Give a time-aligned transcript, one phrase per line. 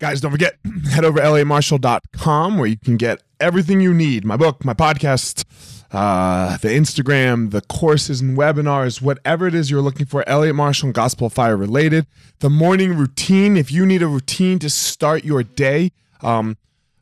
[0.00, 0.56] Guys, don't forget,
[0.90, 5.44] head over to elliottmarshall.com where you can get everything you need my book, my podcast,
[5.92, 10.86] uh, the Instagram, the courses and webinars, whatever it is you're looking for, Elliott Marshall
[10.86, 12.06] and Gospel Fire related.
[12.38, 15.92] The morning routine, if you need a routine to start your day,
[16.22, 16.56] um,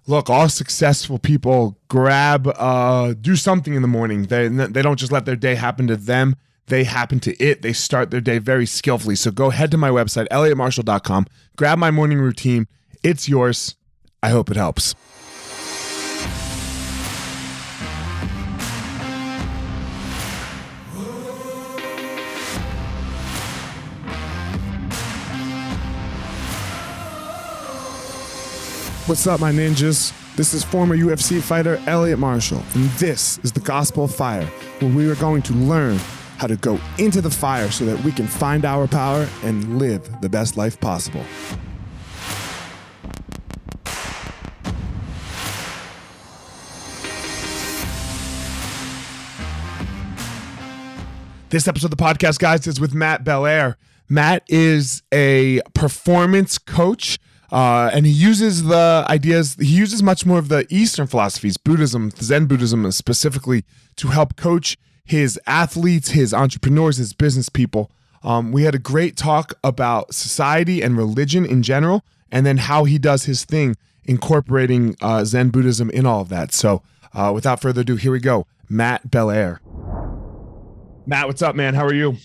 [0.09, 4.25] look, all successful people grab, uh, do something in the morning.
[4.25, 6.35] They, they don't just let their day happen to them
[6.69, 7.63] they happen to it.
[7.63, 9.17] They start their day very skillfully.
[9.17, 11.27] So go head to my website, elliottmarshall.com,
[11.57, 12.69] grab my morning routine,
[13.03, 13.75] it's yours.
[14.23, 14.95] I hope it helps.
[29.09, 30.13] What's up, my ninjas?
[30.37, 34.45] This is former UFC fighter Elliott Marshall, and this is the Gospel of Fire,
[34.81, 35.97] where we are going to learn
[36.37, 40.21] how to go into the fire so that we can find our power and live
[40.21, 41.25] the best life possible.
[51.51, 53.79] This episode of the podcast, guys, is with Matt Belair.
[54.07, 57.19] Matt is a performance coach.
[57.51, 62.11] Uh, and he uses the ideas, he uses much more of the Eastern philosophies, Buddhism,
[62.11, 63.65] Zen Buddhism specifically,
[63.97, 64.77] to help coach
[65.07, 67.91] his athletes, his entrepreneurs, his business people.
[68.23, 72.85] Um, we had a great talk about society and religion in general, and then how
[72.85, 76.53] he does his thing, incorporating uh, Zen Buddhism in all of that.
[76.53, 76.83] So,
[77.15, 78.47] uh, without further ado, here we go.
[78.69, 79.63] Matt Belair.
[81.09, 81.73] Matt, what's up, man?
[81.73, 82.19] How are you?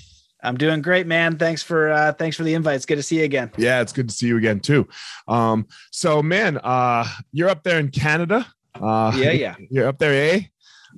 [0.43, 1.37] I'm doing great, man.
[1.37, 2.75] Thanks for uh, thanks for the invite.
[2.75, 3.49] It's good to see you again.
[3.55, 4.89] Yeah, it's good to see you again too.
[5.25, 8.45] Um, so, man, uh, you're up there in Canada.
[8.75, 9.55] Uh, yeah, yeah.
[9.69, 10.41] You're up there, eh?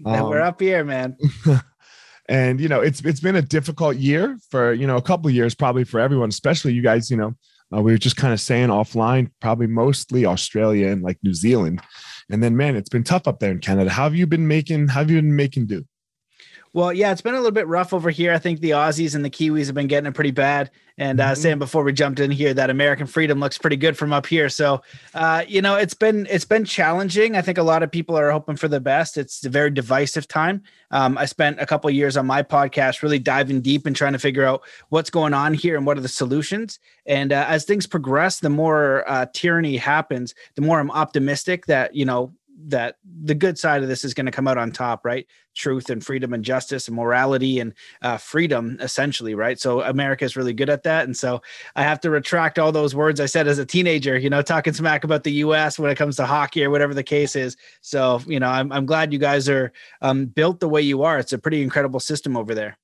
[0.03, 1.15] Um, we're up here, man.
[2.27, 5.53] and you know, it's it's been a difficult year for you know a couple years,
[5.53, 7.11] probably for everyone, especially you guys.
[7.11, 7.35] You know,
[7.71, 11.83] uh, we were just kind of saying offline, probably mostly Australia and like New Zealand.
[12.31, 13.91] And then, man, it's been tough up there in Canada.
[13.91, 14.87] How have you been making?
[14.87, 15.85] How have you been making do?
[16.75, 18.33] Well, yeah, it's been a little bit rough over here.
[18.33, 20.71] I think the Aussies and the Kiwis have been getting it pretty bad.
[20.97, 21.41] And uh, mm-hmm.
[21.41, 24.49] saying before we jumped in here that American freedom looks pretty good from up here.
[24.49, 24.81] So,
[25.13, 27.37] uh, you know, it's been it's been challenging.
[27.37, 29.17] I think a lot of people are hoping for the best.
[29.17, 30.63] It's a very divisive time.
[30.91, 34.19] Um, I spent a couple years on my podcast really diving deep and trying to
[34.19, 36.79] figure out what's going on here and what are the solutions.
[37.05, 41.95] And uh, as things progress, the more uh, tyranny happens, the more I'm optimistic that
[41.95, 45.05] you know that the good side of this is going to come out on top,
[45.05, 45.27] right?
[45.55, 49.59] Truth and freedom and justice and morality and uh, freedom, essentially, right?
[49.59, 51.41] So America is really good at that, and so
[51.75, 54.73] I have to retract all those words I said as a teenager, you know, talking
[54.73, 55.77] smack about the U.S.
[55.77, 57.57] when it comes to hockey or whatever the case is.
[57.81, 59.71] So you know, I'm I'm glad you guys are
[60.01, 61.19] um, built the way you are.
[61.19, 62.77] It's a pretty incredible system over there.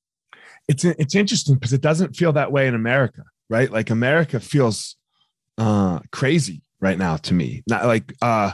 [0.68, 3.72] It's it's interesting because it doesn't feel that way in America, right?
[3.72, 4.96] Like America feels
[5.58, 7.64] uh, crazy right now to me.
[7.68, 8.52] Not like uh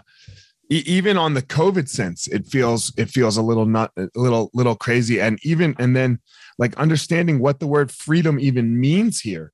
[0.70, 4.76] even on the covid sense it feels it feels a little not a little little
[4.76, 5.20] crazy.
[5.20, 6.20] And even and then
[6.58, 9.52] like understanding what the word freedom even means here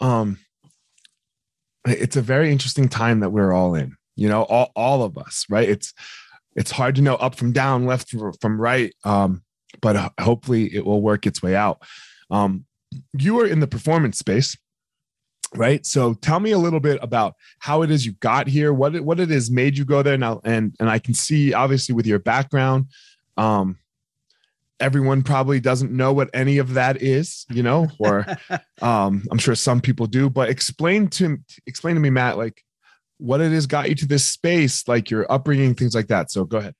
[0.00, 0.38] um
[1.86, 5.46] it's a very interesting time that we're all in you know all, all of us
[5.48, 5.68] right?
[5.68, 5.92] It's
[6.54, 9.42] it's hard to know up from down left from right um
[9.80, 11.82] but hopefully it will work its way out.
[12.30, 12.66] Um
[13.18, 14.56] you are in the performance space
[15.54, 15.84] right?
[15.84, 19.04] So tell me a little bit about how it is you got here what it,
[19.04, 22.06] what it is made you go there now and and i can see obviously with
[22.06, 22.86] your background
[23.36, 23.78] um
[24.80, 28.26] everyone probably doesn't know what any of that is you know or
[28.82, 32.64] um i'm sure some people do but explain to explain to me matt like
[33.22, 36.30] what it is got you to this space like your upbringing things like that.
[36.30, 36.74] So go ahead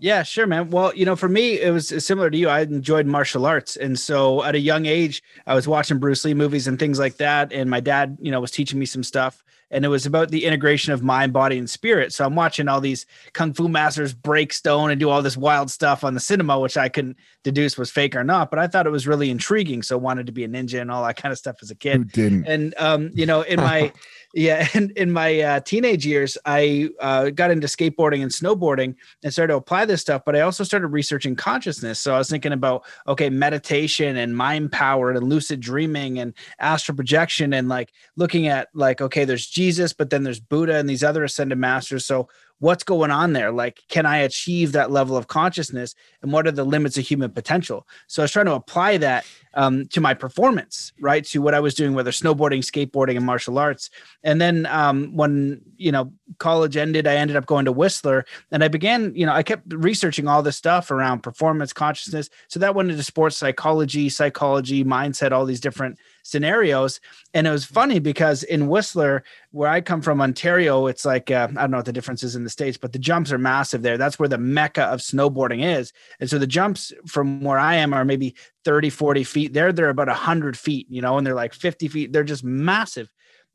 [0.00, 0.70] yeah, sure, man.
[0.70, 2.48] Well, you know, for me, it was similar to you.
[2.48, 3.76] I enjoyed martial arts.
[3.76, 7.16] And so at a young age, I was watching Bruce Lee movies and things like
[7.16, 7.52] that.
[7.52, 9.42] And my dad, you know, was teaching me some stuff.
[9.70, 12.12] And it was about the integration of mind, body, and spirit.
[12.12, 15.70] So I'm watching all these kung fu masters break stone and do all this wild
[15.70, 18.50] stuff on the cinema, which I couldn't deduce was fake or not.
[18.50, 19.82] But I thought it was really intriguing.
[19.82, 21.96] So wanted to be a ninja and all that kind of stuff as a kid.
[21.96, 22.46] Who didn't?
[22.46, 23.92] And um, you know, in my
[24.36, 29.32] yeah, in, in my uh, teenage years, I uh, got into skateboarding and snowboarding and
[29.32, 30.22] started to apply this stuff.
[30.24, 31.98] But I also started researching consciousness.
[31.98, 36.94] So I was thinking about okay, meditation and mind power and lucid dreaming and astral
[36.94, 39.56] projection and like looking at like okay, there's Jesus,
[39.92, 42.04] but then there's Buddha and these other ascended masters.
[42.04, 42.28] So
[42.58, 43.50] what's going on there?
[43.50, 45.94] Like can i achieve that level of consciousness?
[46.22, 47.86] And what are the limits of human potential?
[48.06, 51.24] So i was trying to apply that um, to my performance right?
[51.24, 53.90] To what i was doing whether snowboarding skateboarding and martial arts.
[54.22, 58.24] And then um, when you know college ended i ended up going to whistler.
[58.50, 62.30] And i began you know i kept researching all this stuff around performance consciousness.
[62.48, 67.00] So that went into sports psychology psychology mindset all these different scenarios.
[67.34, 71.48] And it was funny because in Whistler, where I come from, Ontario, it's like uh,
[71.50, 73.82] I don't know what the difference is in the states, but the jumps are massive
[73.82, 73.96] there.
[73.96, 75.92] That's where the mecca of snowboarding is.
[76.20, 78.34] And so the jumps from where I am are maybe
[78.64, 79.52] 30, 40 feet.
[79.52, 82.12] There, they're about 100 feet, you know, and they're like 50 feet.
[82.12, 83.12] They're just massive.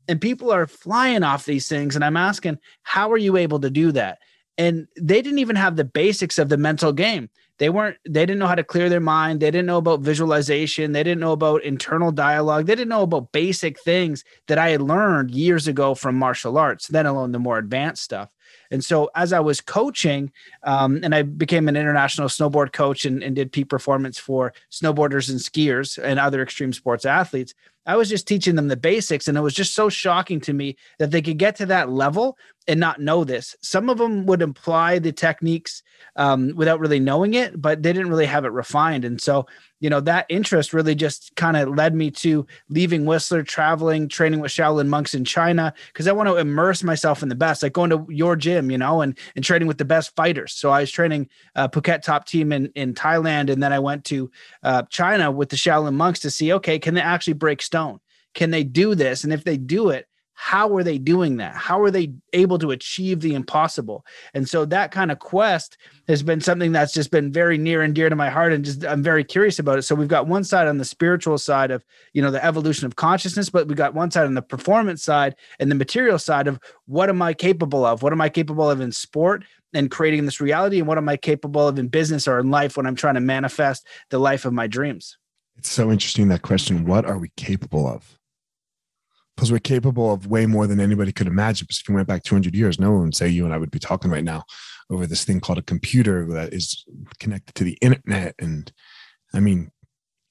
[0.08, 1.94] And people are flying off these things.
[1.94, 4.18] And I'm asking, how are you able to do that?
[4.58, 7.30] And they didn't even have the basics of the mental game
[7.62, 9.38] they weren't they didn't know how to clear their mind.
[9.38, 10.90] They didn't know about visualization.
[10.90, 12.66] They didn't know about internal dialogue.
[12.66, 16.88] They didn't know about basic things that i had learned years ago from martial arts
[16.88, 18.30] then alone the more advanced stuff.
[18.72, 20.32] And so as i was coaching
[20.64, 25.30] um, and i became an international snowboard coach and, and did peak performance for snowboarders
[25.30, 27.54] and skiers and other extreme sports athletes
[27.86, 30.76] I was just teaching them the basics, and it was just so shocking to me
[30.98, 32.36] that they could get to that level
[32.68, 33.56] and not know this.
[33.60, 35.82] Some of them would imply the techniques
[36.14, 39.04] um, without really knowing it, but they didn't really have it refined.
[39.04, 39.46] And so,
[39.80, 44.38] you know, that interest really just kind of led me to leaving Whistler, traveling, training
[44.38, 47.72] with Shaolin monks in China, because I want to immerse myself in the best, like
[47.72, 50.52] going to your gym, you know, and and training with the best fighters.
[50.52, 54.04] So I was training uh, Phuket top team in in Thailand, and then I went
[54.04, 54.30] to
[54.62, 58.00] uh, China with the Shaolin monks to see, okay, can they actually break stone?
[58.34, 59.24] Can they do this?
[59.24, 61.54] And if they do it, how are they doing that?
[61.54, 64.04] How are they able to achieve the impossible?
[64.34, 65.78] And so that kind of quest
[66.08, 68.84] has been something that's just been very near and dear to my heart and just
[68.84, 69.82] I'm very curious about it.
[69.82, 72.96] So we've got one side on the spiritual side of, you know, the evolution of
[72.96, 76.58] consciousness, but we got one side on the performance side and the material side of
[76.86, 78.02] what am I capable of?
[78.02, 79.44] What am I capable of in sport?
[79.74, 82.76] and creating this reality and what am i capable of in business or in life
[82.76, 85.16] when i'm trying to manifest the life of my dreams
[85.56, 88.18] it's so interesting that question what are we capable of
[89.36, 91.64] because we're capable of way more than anybody could imagine.
[91.64, 93.70] Because if you went back 200 years, no one would say you and I would
[93.70, 94.44] be talking right now
[94.90, 96.84] over this thing called a computer that is
[97.18, 98.70] connected to the internet and
[99.34, 99.70] I mean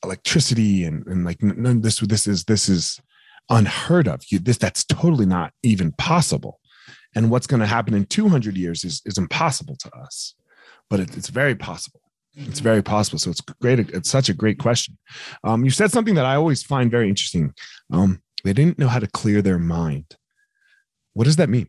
[0.04, 3.00] electricity and and like this this is this is
[3.50, 4.22] unheard of.
[4.30, 6.60] You this that's totally not even possible.
[7.16, 10.36] And what's going to happen in 200 years is is impossible to us,
[10.90, 12.01] but it, it's very possible.
[12.36, 13.20] It's very possible.
[13.20, 13.80] So it's great.
[13.80, 14.98] It's such a great question.
[15.44, 17.54] Um, you said something that I always find very interesting.
[17.92, 20.16] Um, they didn't know how to clear their mind.
[21.14, 21.68] What does that mean?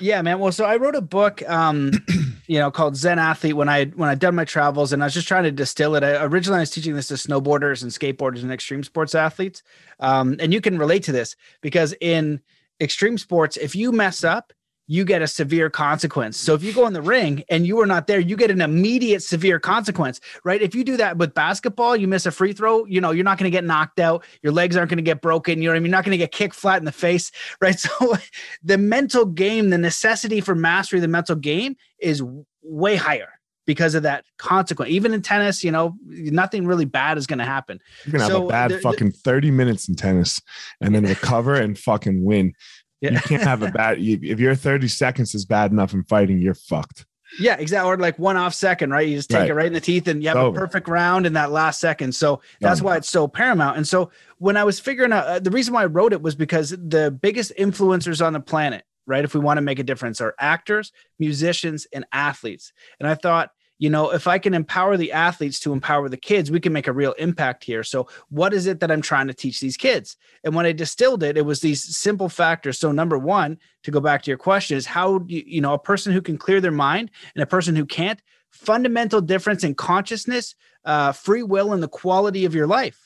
[0.00, 0.38] Yeah, man.
[0.38, 1.90] Well, so I wrote a book, um,
[2.46, 5.14] you know, called Zen Athlete when I when I done my travels, and I was
[5.14, 6.04] just trying to distill it.
[6.04, 9.62] I, originally, I was teaching this to snowboarders and skateboarders and extreme sports athletes,
[10.00, 12.40] um, and you can relate to this because in
[12.78, 14.52] extreme sports, if you mess up,
[14.86, 16.36] you get a severe consequence.
[16.36, 18.60] So if you go in the ring and you are not there, you get an
[18.60, 20.62] immediate severe consequence, right?
[20.62, 23.38] If you do that with basketball, you miss a free throw, you know, you're not
[23.38, 24.24] going to get knocked out.
[24.42, 25.60] Your legs aren't going to get broken.
[25.60, 25.86] You know I mean?
[25.86, 27.78] You're not going to get kicked flat in the face, right?
[27.78, 28.16] So
[28.62, 32.22] the mental game, the necessity for mastery of the mental game is
[32.62, 33.30] way higher
[33.66, 34.90] because of that consequence.
[34.90, 37.80] Even in tennis, you know, nothing really bad is going to happen.
[38.04, 40.40] You're going to so have a bad the, fucking 30 minutes in tennis
[40.80, 42.54] and then recover and fucking win.
[43.00, 43.12] Yeah.
[43.12, 43.98] You can't have a bad.
[43.98, 47.06] If your 30 seconds is bad enough in fighting, you're fucked.
[47.38, 47.90] Yeah, exactly.
[47.90, 49.06] Or like one off second, right?
[49.06, 49.50] You just take right.
[49.50, 52.14] it right in the teeth and you have a perfect round in that last second.
[52.14, 53.76] So that's why it's so paramount.
[53.76, 56.34] And so when I was figuring out uh, the reason why I wrote it was
[56.34, 59.24] because the biggest influencers on the planet, right?
[59.24, 62.72] If we want to make a difference, are actors, musicians, and athletes.
[63.00, 66.50] And I thought, you know, if I can empower the athletes to empower the kids,
[66.50, 67.82] we can make a real impact here.
[67.82, 70.16] So, what is it that I'm trying to teach these kids?
[70.44, 72.78] And when I distilled it, it was these simple factors.
[72.78, 75.78] So, number one, to go back to your question, is how you, you know, a
[75.78, 80.54] person who can clear their mind and a person who can't, fundamental difference in consciousness,
[80.86, 83.05] uh, free will, and the quality of your life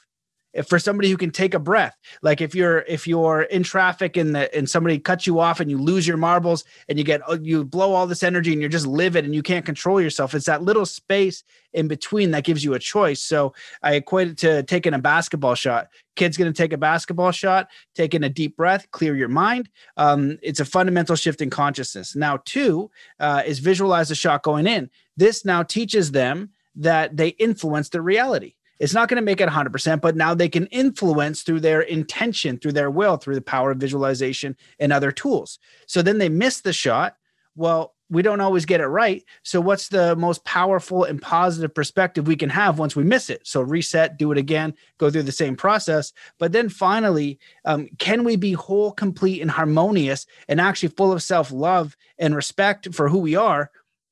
[0.53, 1.97] if for somebody who can take a breath.
[2.23, 5.71] Like if you're if you're in traffic and the and somebody cuts you off and
[5.71, 8.87] you lose your marbles and you get you blow all this energy and you're just
[8.87, 12.75] livid and you can't control yourself it's that little space in between that gives you
[12.75, 13.23] a choice.
[13.23, 15.89] So i equate it to taking a basketball shot.
[16.17, 19.69] Kid's going to take a basketball shot taking a deep breath clear your mind.
[19.97, 22.17] Um, it's a fundamental shift in consciousness.
[22.17, 22.91] Now two
[23.21, 24.91] uh, is visualize the shot going in.
[25.17, 29.49] This now teaches them that they influence the reality it's not going to make it
[29.49, 33.71] 100%, but now they can influence through their intention, through their will, through the power
[33.71, 35.59] of visualization and other tools.
[35.87, 37.17] So then they miss the shot.
[37.55, 39.23] Well, we don't always get it right.
[39.45, 43.47] So, what's the most powerful and positive perspective we can have once we miss it?
[43.47, 46.13] So, reset, do it again, go through the same process.
[46.39, 51.23] But then finally, um, can we be whole, complete, and harmonious and actually full of
[51.23, 53.71] self love and respect for who we are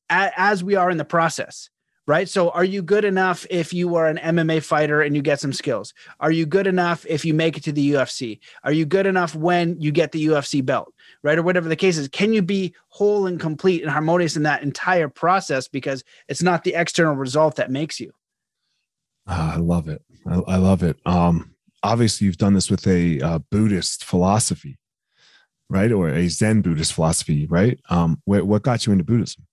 [0.08, 1.68] as we are in the process?
[2.08, 2.26] Right?
[2.26, 5.52] So, are you good enough if you are an MMA fighter and you get some
[5.52, 5.92] skills?
[6.20, 8.40] Are you good enough if you make it to the UFC?
[8.64, 11.38] Are you good enough when you get the UFC belt, right?
[11.38, 12.08] Or whatever the case is.
[12.08, 15.68] Can you be whole and complete and harmonious in that entire process?
[15.68, 18.10] Because it's not the external result that makes you.
[19.26, 20.02] Uh, I love it.
[20.26, 20.96] I, I love it.
[21.04, 24.78] Um, obviously you've done this with a uh, Buddhist philosophy,
[25.68, 27.78] right, or a Zen Buddhist philosophy, right?
[27.90, 29.46] Um, what, what got you into Buddhism?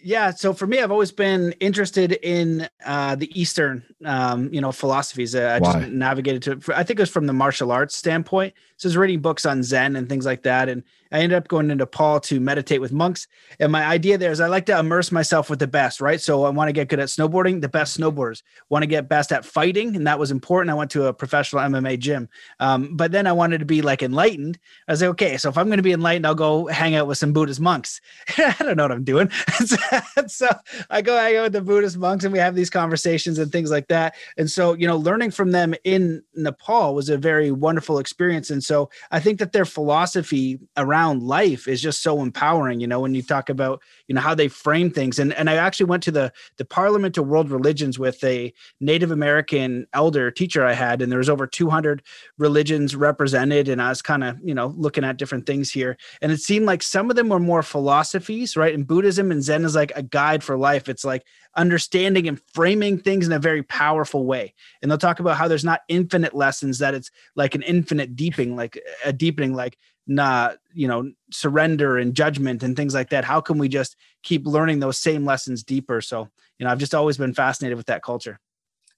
[0.00, 4.72] Yeah so for me i've always been interested in uh, the eastern um, you know
[4.72, 5.80] philosophies uh, i Why?
[5.80, 8.96] just navigated to i think it was from the martial arts standpoint so I was
[8.96, 12.20] reading books on zen and things like that and I ended up going into Nepal
[12.20, 13.26] to meditate with monks.
[13.60, 16.20] And my idea there is I like to immerse myself with the best, right?
[16.20, 18.42] So I want to get good at snowboarding, the best snowboarders.
[18.68, 20.70] Want to get best at fighting, and that was important.
[20.70, 22.28] I went to a professional MMA gym,
[22.60, 24.58] um, but then I wanted to be like enlightened.
[24.86, 27.06] I was like, okay, so if I'm going to be enlightened, I'll go hang out
[27.06, 28.00] with some Buddhist monks.
[28.38, 29.30] I don't know what I'm doing,
[30.26, 30.48] so
[30.90, 33.70] I go hang out with the Buddhist monks, and we have these conversations and things
[33.70, 34.14] like that.
[34.36, 38.50] And so you know, learning from them in Nepal was a very wonderful experience.
[38.50, 42.86] And so I think that their philosophy around around life is just so empowering you
[42.86, 45.18] know when you talk about you know how they frame things.
[45.18, 49.10] And and i actually went to the the parliament of world religions with a native
[49.10, 52.02] american elder teacher i had and there was over 200
[52.38, 55.96] religions represented and i was kind of you know looking at different things here.
[56.22, 58.74] And it seemed like some of them were more philosophies right?
[58.74, 60.88] And buddhism and zen is like a guide for life.
[60.88, 61.24] It's like
[61.56, 64.54] understanding and framing things in a very powerful way.
[64.80, 68.56] And they'll talk about how there's not infinite lessons, that it's like an infinite deepening,
[68.56, 69.76] like a deepening, like
[70.08, 73.24] not, you know, surrender and judgment and things like that.
[73.24, 76.00] How can we just keep learning those same lessons deeper?
[76.00, 78.40] So, you know, I've just always been fascinated with that culture.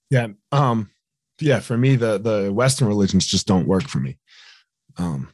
[0.09, 0.27] Yeah.
[0.51, 0.89] Um,
[1.39, 4.17] yeah, for me, the the Western religions just don't work for me.
[4.97, 5.29] Um,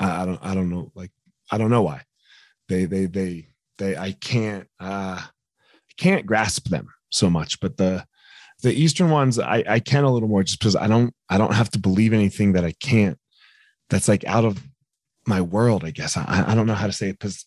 [0.00, 1.10] I, I don't I don't know like
[1.50, 2.02] I don't know why.
[2.68, 3.48] They they they
[3.78, 5.22] they I can't uh
[5.96, 7.60] can't grasp them so much.
[7.60, 8.06] But the
[8.62, 11.54] the Eastern ones, I, I can a little more just because I don't I don't
[11.54, 13.18] have to believe anything that I can't.
[13.90, 14.62] That's like out of
[15.26, 16.16] my world, I guess.
[16.16, 17.46] I, I don't know how to say it because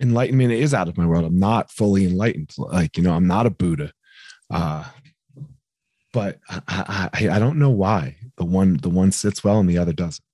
[0.00, 1.24] enlightenment is out of my world.
[1.24, 2.50] I'm not fully enlightened.
[2.58, 3.92] Like, you know, I'm not a Buddha.
[4.50, 4.84] Uh,
[6.12, 9.78] but I, I, I don't know why the one the one sits well and the
[9.78, 10.24] other doesn't.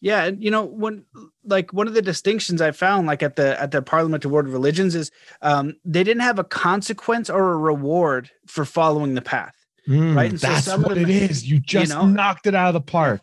[0.00, 1.04] Yeah, and you know when
[1.44, 4.48] like one of the distinctions I found like at the at the Parliament of World
[4.48, 5.10] Religions is
[5.42, 9.54] um, they didn't have a consequence or a reward for following the path.
[9.88, 11.48] Mm, right, and that's so what them, it is.
[11.48, 13.20] You just you know, knocked it out of the park.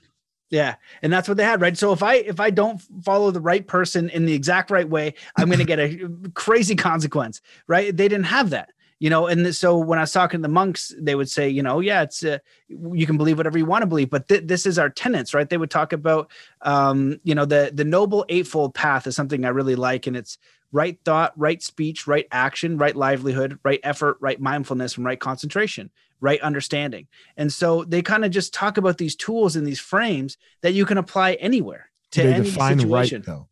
[0.49, 1.77] Yeah, and that's what they had, right?
[1.77, 5.13] So if I if I don't follow the right person in the exact right way,
[5.37, 7.95] I'm going to get a crazy consequence, right?
[7.95, 10.93] They didn't have that you know and so when i was talking to the monks
[10.99, 12.37] they would say you know yeah it's uh,
[12.67, 15.49] you can believe whatever you want to believe but th- this is our tenets right
[15.49, 16.29] they would talk about
[16.61, 20.37] um, you know the the noble eightfold path is something i really like and it's
[20.71, 25.89] right thought right speech right action right livelihood right effort right mindfulness and right concentration
[26.21, 27.07] right understanding
[27.37, 30.85] and so they kind of just talk about these tools and these frames that you
[30.85, 33.49] can apply anywhere to they any situation right, though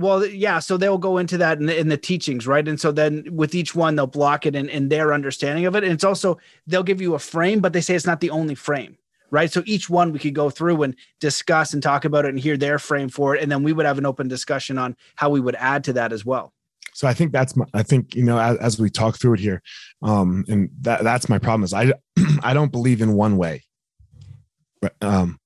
[0.00, 0.60] well, yeah.
[0.60, 2.66] So they'll go into that in the, in the, teachings, right?
[2.66, 5.84] And so then with each one, they'll block it in, in their understanding of it.
[5.84, 8.54] And it's also, they'll give you a frame, but they say it's not the only
[8.54, 8.96] frame,
[9.30, 9.52] right?
[9.52, 12.56] So each one we could go through and discuss and talk about it and hear
[12.56, 13.42] their frame for it.
[13.42, 16.14] And then we would have an open discussion on how we would add to that
[16.14, 16.54] as well.
[17.00, 19.40] So I think that's my, I think, you know, as, as we talk through it
[19.40, 19.62] here,
[20.02, 21.94] um, and that, that's my problem is I,
[22.42, 23.62] I don't believe in one way.
[25.00, 25.40] Um,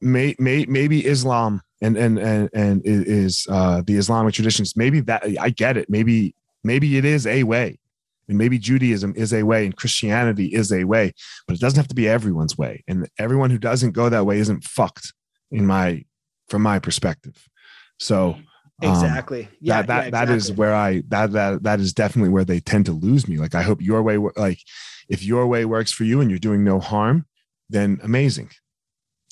[0.00, 4.74] may, may, maybe Islam and and and and is uh, the Islamic traditions.
[4.74, 5.90] Maybe that I get it.
[5.90, 7.78] Maybe maybe it is a way,
[8.26, 11.12] and maybe Judaism is a way, and Christianity is a way,
[11.46, 12.84] but it doesn't have to be everyone's way.
[12.88, 15.12] And everyone who doesn't go that way isn't fucked
[15.50, 16.04] in my
[16.48, 17.36] from my perspective.
[17.98, 18.38] So
[18.82, 20.26] um, exactly yeah that that, yeah, exactly.
[20.26, 23.36] that is where i that that that is definitely where they tend to lose me
[23.36, 24.60] like i hope your way like
[25.08, 27.26] if your way works for you and you're doing no harm
[27.68, 28.50] then amazing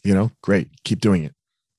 [0.05, 1.35] you know great keep doing it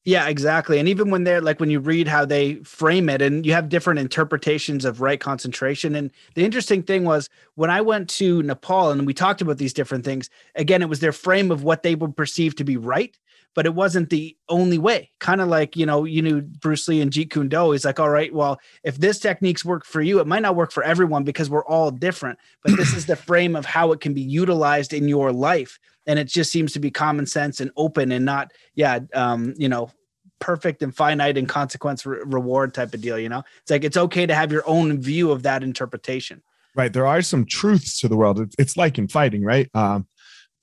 [0.10, 0.80] yeah, exactly.
[0.80, 3.70] And even when they're like when you read how they frame it and you have
[3.70, 5.94] different interpretations of right concentration.
[5.94, 9.72] And the interesting thing was when I went to Nepal and we talked about these
[9.72, 13.16] different things, again, it was their frame of what they would perceive to be right,
[13.56, 15.12] but it wasn't the only way.
[15.20, 17.72] Kind of like, you know, you knew Bruce Lee and Jeet Kune Do.
[17.72, 20.72] He's like, all right, well, if this techniques work for you, it might not work
[20.72, 24.14] for everyone because we're all different, but this is the frame of how it can
[24.14, 25.80] be utilized in your life.
[26.08, 29.70] And it just seems to be common sense and open and not yeah um you
[29.70, 29.92] know
[30.40, 33.44] perfect and finite and consequence re- reward type of deal you know?
[33.62, 36.42] It's like it's okay to have your own view of that interpretation.
[36.76, 38.40] Right there are some truths to the world.
[38.40, 39.70] It's, it's like in fighting right?
[39.76, 40.08] Um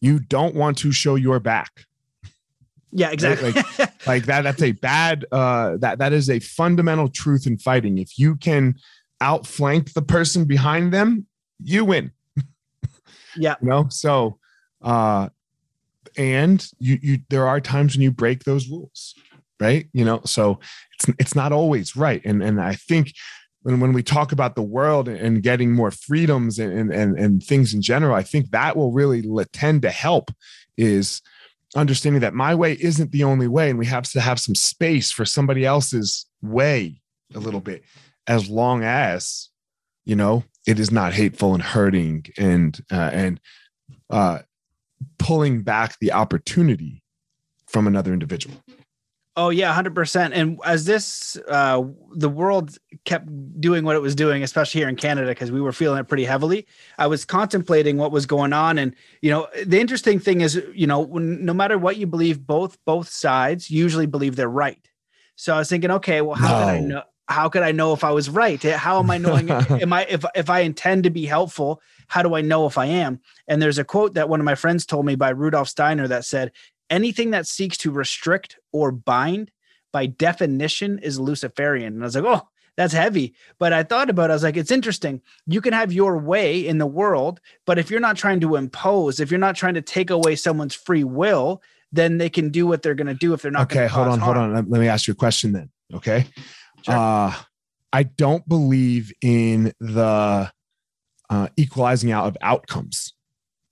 [0.01, 1.87] you don't want to show your back
[2.97, 3.51] yeah exactly.
[3.51, 3.79] Right?
[3.79, 7.99] like, like that that's a bad uh that that is a fundamental truth in fighting.
[7.99, 8.77] If you can
[9.21, 11.27] outflank the person behind them
[11.63, 12.13] you win.
[13.39, 13.57] Yeah.
[13.61, 13.87] You know?
[13.91, 14.39] So
[14.83, 15.29] uh
[16.17, 19.15] and you you there are times when you break those rules
[19.59, 19.89] right?
[19.93, 20.21] You know?
[20.25, 20.59] So
[20.95, 22.23] it's it's not always right.
[22.25, 23.13] And and i think
[23.67, 27.75] when when we talk about the world and getting more freedoms and and and things
[27.75, 30.31] in general, I think that will really tend to help
[30.77, 31.21] is
[31.77, 35.13] understanding that my way isn't the only way and we have to have some space
[35.13, 37.01] for somebody else's way
[37.35, 37.85] a little bit
[38.27, 39.51] as long as
[40.05, 43.41] you know it is not hateful and hurting and uh, and
[44.11, 44.39] uh,
[45.19, 47.03] pulling back the opportunity
[47.67, 48.57] from another individual
[49.39, 50.33] Oh yeah, hundred percent.
[50.33, 53.29] And as this, uh, the world kept
[53.61, 56.25] doing what it was doing, especially here in Canada, because we were feeling it pretty
[56.25, 56.67] heavily.
[56.97, 60.87] I was contemplating what was going on, and you know, the interesting thing is, you
[60.87, 64.81] know, when, no matter what you believe, both both sides usually believe they're right.
[65.37, 66.65] So I was thinking, okay, well, how no.
[66.65, 67.03] can I know?
[67.29, 68.63] How could I know if I was right?
[68.63, 69.51] How am I knowing?
[69.51, 71.83] am I if if I intend to be helpful?
[72.09, 73.21] How do I know if I am?
[73.49, 76.25] And there's a quote that one of my friends told me by Rudolf Steiner that
[76.25, 76.53] said,
[76.91, 79.51] anything that seeks to restrict or bind
[79.93, 81.95] by definition is Luciferian.
[81.95, 83.35] And I was like, oh, that's heavy.
[83.59, 84.33] But I thought about it.
[84.33, 85.23] I was like, it's interesting.
[85.47, 89.21] You can have your way in the world, but if you're not trying to impose,
[89.21, 91.63] if you're not trying to take away someone's free will,
[91.93, 93.63] then they can do what they're going to do if they're not.
[93.73, 94.37] Okay, hold on, harm.
[94.37, 94.69] hold on.
[94.69, 95.71] Let me ask you a question then.
[95.95, 96.27] Okay.
[96.83, 96.95] Sure.
[96.95, 97.35] Uh,
[97.93, 100.51] I don't believe in the
[101.31, 103.15] uh, equalizing out of outcomes,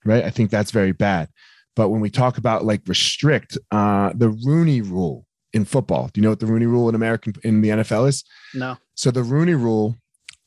[0.03, 0.23] right?
[0.23, 1.29] I think that's very bad.
[1.75, 6.23] But when we talk about like restrict, uh, the Rooney Rule in football, do you
[6.23, 8.23] know what the Rooney Rule in American in the NFL is?
[8.53, 8.77] No.
[8.95, 9.95] So the Rooney Rule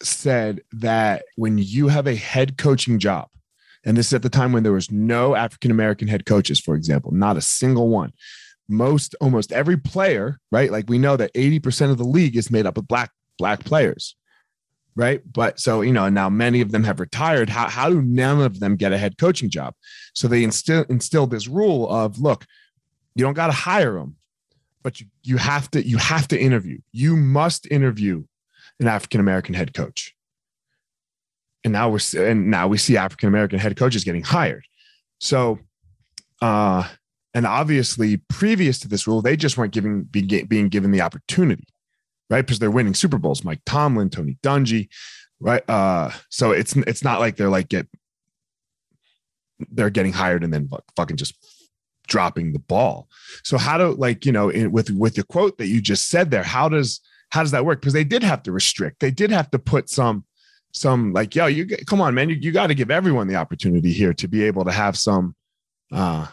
[0.03, 3.29] said that when you have a head coaching job,
[3.85, 6.75] and this is at the time when there was no African American head coaches, for
[6.75, 8.13] example, not a single one.
[8.69, 10.71] Most almost every player, right?
[10.71, 14.17] Like we know that 80% of the league is made up of black black players
[14.99, 15.23] right?
[15.33, 17.49] But so, you know, now many of them have retired.
[17.49, 19.75] How, how do none of them get a head coaching job?
[20.13, 22.45] So they instill, instilled this rule of look,
[23.15, 24.17] you don't got to hire them,
[24.83, 26.79] but you, you have to, you have to interview.
[26.91, 28.25] You must interview
[28.81, 30.17] an African American head coach.
[31.63, 34.65] And now we're, and now we see African American head coaches getting hired.
[35.21, 35.61] So,
[36.43, 36.89] uh,
[37.35, 41.69] and obviously previous to this rule, they just weren't giving, being given the opportunity
[42.31, 42.45] right?
[42.45, 43.45] Because they're winning Super Bowls.
[43.45, 44.89] Mike Tomlin, Tony Dungy,
[45.41, 45.69] right?
[45.69, 47.87] Uh, so it's it's not like they're like get
[49.73, 51.35] they're getting hired and then fucking just
[52.07, 53.09] dropping the ball.
[53.45, 56.31] So how do like you know in, with with the quote that you just said
[56.31, 56.43] there?
[56.43, 57.01] How does
[57.31, 57.81] how does that work?
[57.81, 59.01] Because they did have to restrict.
[59.01, 60.25] They did have to put some
[60.73, 63.93] some like yo you come on man you, you got to give everyone the opportunity
[63.93, 65.35] here to be able to have some
[65.93, 66.27] uh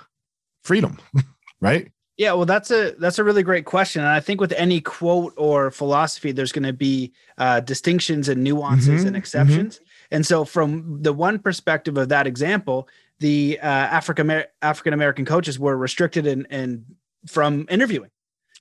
[0.64, 0.98] freedom
[1.62, 4.80] right yeah, well, that's a that's a really great question, and I think with any
[4.80, 9.76] quote or philosophy, there's going to be uh, distinctions and nuances mm-hmm, and exceptions.
[9.76, 9.86] Mm-hmm.
[10.12, 12.88] And so, from the one perspective of that example,
[13.20, 16.86] the uh, African African American coaches were restricted and and
[17.28, 18.12] from interviewing,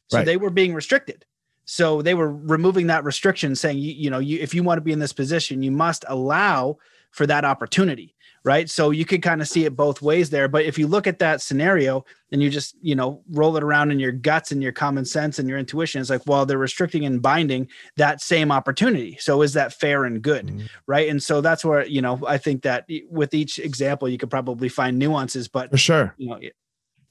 [0.09, 0.25] so right.
[0.25, 1.25] they were being restricted.
[1.65, 4.83] So they were removing that restriction, saying, you, you know, you, if you want to
[4.83, 6.77] be in this position, you must allow
[7.11, 8.14] for that opportunity
[8.45, 8.69] right?
[8.69, 10.49] So you could kind of see it both ways there.
[10.49, 13.91] But if you look at that scenario and you just, you know, roll it around
[13.91, 17.07] in your guts and your common sense and your intuition, it's like, well, they're restricting
[17.07, 19.17] and binding that same opportunity.
[19.19, 20.49] So is that fair and good?
[20.49, 20.67] Mm-hmm.
[20.87, 21.09] Right.
[21.09, 24.69] And so that's where, you know, I think that with each example, you could probably
[24.69, 26.39] find nuances, but for sure, you know,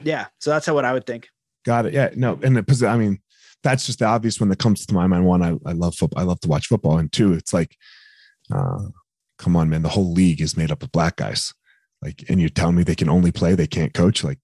[0.04, 0.28] yeah.
[0.40, 1.30] So that's how what I would think.
[1.66, 1.94] Got it.
[1.94, 2.12] Yeah.
[2.16, 2.40] No.
[2.44, 3.22] And the, I mean,
[3.64, 5.26] that's just the obvious one that comes to my mind.
[5.26, 6.22] One, I, I love football.
[6.22, 7.00] I love to watch football.
[7.00, 7.78] And two, it's like,
[8.54, 8.90] uh,
[9.44, 11.54] come on, man, the whole league is made up of black guys.
[12.02, 14.24] Like, and you're telling me they can only play, they can't coach.
[14.24, 14.40] Like,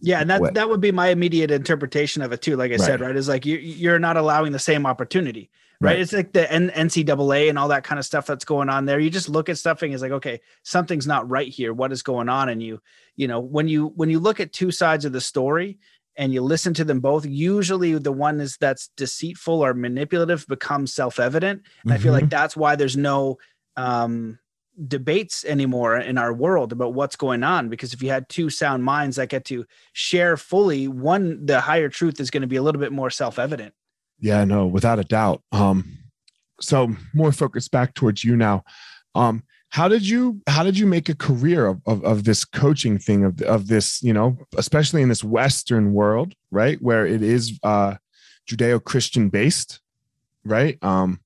[0.00, 0.54] yeah, and that what?
[0.54, 2.56] that would be my immediate interpretation of it too.
[2.56, 2.80] Like I right.
[2.80, 5.90] said, right, is like you you're not allowing the same opportunity, right?
[5.90, 6.00] right.
[6.00, 8.98] It's like the N- NCAA and all that kind of stuff that's going on there.
[8.98, 11.74] You just look at stuff and it's like, okay, something's not right here.
[11.74, 12.48] What is going on?
[12.48, 12.80] And you,
[13.16, 15.78] you know, when you when you look at two sides of the story
[16.16, 20.94] and you listen to them both, usually the one is that's deceitful or manipulative becomes
[20.94, 21.92] self evident, and mm-hmm.
[21.92, 22.30] I feel like mm-hmm.
[22.30, 23.36] that's why there's no
[23.80, 24.38] um,
[24.86, 27.68] debates anymore in our world about what's going on.
[27.68, 31.88] Because if you had two sound minds that get to share fully one the higher
[31.88, 33.74] truth is going to be a little bit more self-evident.
[34.18, 35.42] Yeah no without a doubt.
[35.52, 35.98] Um
[36.60, 38.64] so more focused back towards you now.
[39.14, 42.98] Um how did you how did you make a career of, of, of this coaching
[42.98, 46.80] thing of, of this you know especially in this western world right?
[46.80, 47.96] Where it is uh
[48.48, 49.80] judeo-christian based
[50.44, 50.82] right?
[50.82, 51.20] Um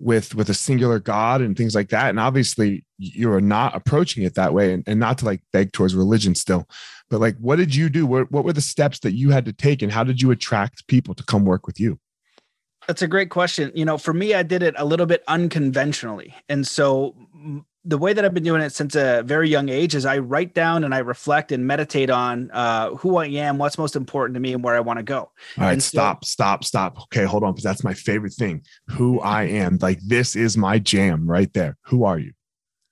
[0.00, 4.34] with with a singular god and things like that and obviously you're not approaching it
[4.34, 6.66] that way and, and not to like beg towards religion still
[7.10, 9.52] but like what did you do what, what were the steps that you had to
[9.52, 11.98] take and how did you attract people to come work with you
[12.86, 13.70] That's a great question.
[13.74, 16.34] You know, for me, I did it a little bit unconventionally.
[16.48, 17.14] And so
[17.90, 20.54] the way that I've been doing it since a very young age is I write
[20.54, 24.40] down and I reflect and meditate on uh, who I am, what's most important to
[24.40, 25.18] me, and where I want to go.
[25.18, 27.02] All right, and stop, so, stop, stop.
[27.04, 28.62] Okay, hold on, because that's my favorite thing.
[28.90, 31.76] Who I am, like this is my jam right there.
[31.86, 32.32] Who are you?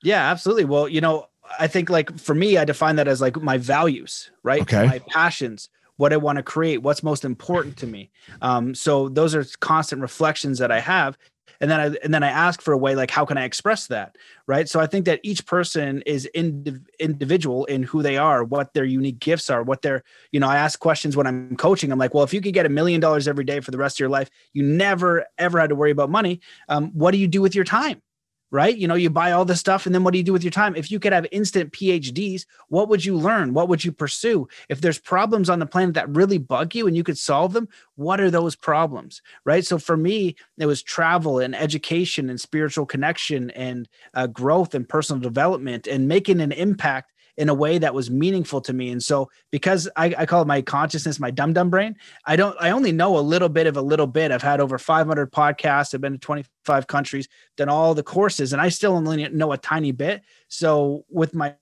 [0.03, 0.65] Yeah, absolutely.
[0.65, 1.27] Well, you know,
[1.61, 4.63] I think like for me, I define that as like my values, right?
[4.63, 4.85] Okay.
[4.85, 8.11] My passions, what I want to create, what's most important to me.
[8.43, 11.17] Um, so those are constant reflections that I have.
[11.61, 13.87] And then I and then I ask for a way like how can I express
[13.88, 14.16] that,
[14.47, 14.68] right?
[14.68, 18.85] So I think that each person is indiv- individual in who they are, what their
[18.85, 20.49] unique gifts are, what their you know.
[20.49, 21.90] I ask questions when I'm coaching.
[21.90, 23.97] I'm like, well, if you could get a million dollars every day for the rest
[23.97, 26.40] of your life, you never ever had to worry about money.
[26.68, 28.03] Um, what do you do with your time?
[28.51, 28.77] Right?
[28.77, 30.51] You know, you buy all this stuff and then what do you do with your
[30.51, 30.75] time?
[30.75, 33.53] If you could have instant PhDs, what would you learn?
[33.53, 34.49] What would you pursue?
[34.69, 37.69] If there's problems on the planet that really bug you and you could solve them,
[37.97, 39.65] what are those problems, right?
[39.65, 44.89] So for me, it was travel and education and spiritual connection and uh, growth and
[44.89, 48.90] personal development and making an impact in a way that was meaningful to me.
[48.90, 51.96] And so because I, I call my consciousness, my dumb dumb brain,
[52.27, 54.33] I don't I only know a little bit of a little bit.
[54.33, 58.61] I've had over 500 podcasts, I've been to 25 countries, done all the courses, and
[58.61, 60.22] I still only know a tiny bit.
[60.48, 61.55] So with my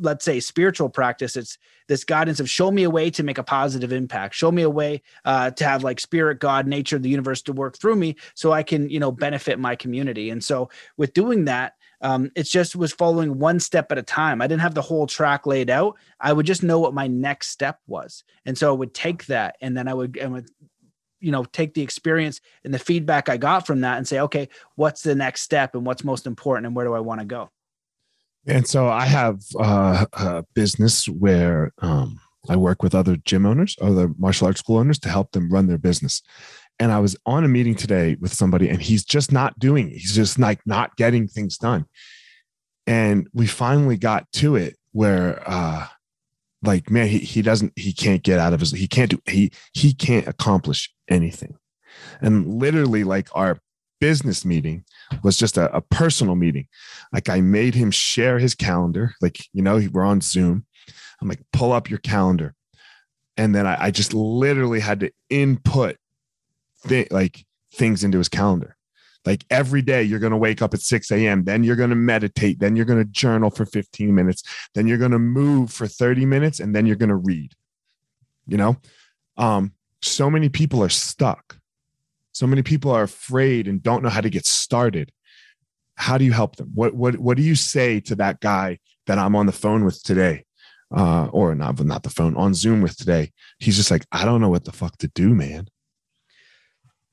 [0.00, 3.42] let's say spiritual practice it's this guidance of show me a way to make a
[3.42, 7.42] positive impact show me a way uh, to have like spirit god nature the universe
[7.42, 11.12] to work through me so i can you know benefit my community and so with
[11.14, 14.40] doing that um, it just was following one step at a time.
[14.40, 15.96] I didn't have the whole track laid out.
[16.20, 19.56] I would just know what my next step was, and so I would take that,
[19.60, 20.48] and then I would, and would,
[21.20, 24.48] you know, take the experience and the feedback I got from that, and say, okay,
[24.76, 27.50] what's the next step, and what's most important, and where do I want to go?
[28.46, 33.76] And so I have uh, a business where um, I work with other gym owners,
[33.80, 36.22] other martial arts school owners, to help them run their business
[36.78, 39.98] and I was on a meeting today with somebody and he's just not doing it.
[39.98, 41.86] He's just like not getting things done.
[42.86, 45.86] And we finally got to it where uh
[46.62, 49.52] like man he, he doesn't he can't get out of his he can't do he
[49.72, 51.56] he can't accomplish anything.
[52.20, 53.58] And literally like our
[54.00, 54.84] business meeting
[55.22, 56.68] was just a, a personal meeting.
[57.12, 59.14] Like I made him share his calendar.
[59.20, 60.66] Like, you know, we're on Zoom.
[61.20, 62.54] I'm like, pull up your calendar.
[63.36, 65.96] And then I, I just literally had to input
[66.88, 68.76] th- like things into his calendar.
[69.24, 71.44] Like every day, you're going to wake up at 6 a.m.
[71.44, 72.60] Then you're going to meditate.
[72.60, 74.42] Then you're going to journal for 15 minutes.
[74.74, 76.60] Then you're going to move for 30 minutes.
[76.60, 77.52] And then you're going to read.
[78.46, 78.76] You know,
[79.36, 81.58] um, so many people are stuck.
[82.32, 85.12] So many people are afraid and don't know how to get started.
[85.96, 86.70] How do you help them?
[86.74, 90.02] What what what do you say to that guy that I'm on the phone with
[90.02, 90.44] today?
[90.94, 93.32] Uh, or not not the phone on Zoom with today.
[93.58, 95.68] He's just like, I don't know what the fuck to do, man.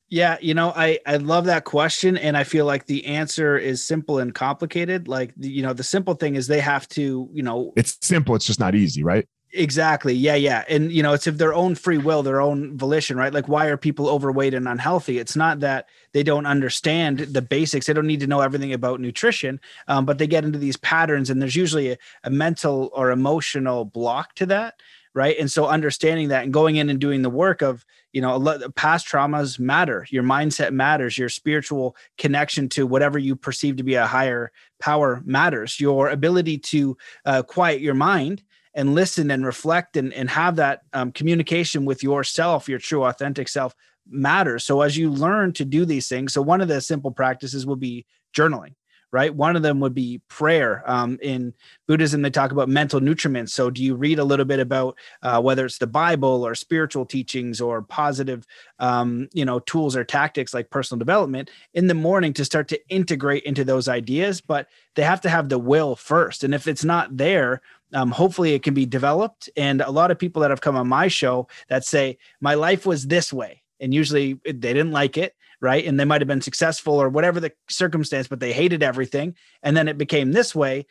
[0.10, 3.84] Yeah, you know, I I love that question and I feel like the answer is
[3.84, 5.08] simple and complicated.
[5.08, 8.46] Like you know, the simple thing is they have to, you know, it's simple, it's
[8.46, 9.28] just not easy, right?
[9.52, 10.14] Exactly.
[10.14, 10.64] Yeah, yeah.
[10.70, 13.34] And you know, it's of their own free will, their own volition, right?
[13.34, 15.18] Like why are people overweight and unhealthy?
[15.18, 17.88] It's not that they don't understand the basics.
[17.88, 21.32] They don't need to know everything about nutrition, um, but they get into these patterns
[21.32, 24.76] and there's usually a, a mental or emotional block to that
[25.16, 28.40] right and so understanding that and going in and doing the work of you know
[28.76, 30.08] past traumas matter.
[30.10, 31.18] Your mindset matters.
[31.18, 35.82] Your spiritual connection to whatever you perceive to be a higher power matters.
[35.82, 38.42] Your ability to uh, quiet your mind
[38.74, 43.50] and listen and reflect and, and have that um, communication with yourself your true authentic
[43.50, 43.76] self
[44.08, 44.64] matters.
[44.64, 47.76] So as you learn to do these things so one of the simple practices will
[47.76, 48.76] be journaling
[49.12, 49.34] right?
[49.34, 50.84] One of them would be prayer.
[50.86, 51.54] Um, in
[51.88, 53.50] Buddhism, they talk about mental nutriments.
[53.50, 57.06] So, do you read a little bit about uh, whether it's the Bible or spiritual
[57.06, 58.46] teachings or positive,
[58.80, 62.90] um, you know, tools or tactics like personal development in the morning to start to
[62.90, 64.42] integrate into those ideas?
[64.42, 67.62] But they have to have the will first, and if it's not there,
[67.94, 69.50] um, hopefully it can be developed.
[69.56, 72.86] And a lot of people that have come on my show that say my life
[72.86, 75.86] was this way, and usually they didn't like it right?
[75.86, 79.36] And they might have been successful or whatever the circumstance, but they hated everything.
[79.64, 80.86] And then it became this way.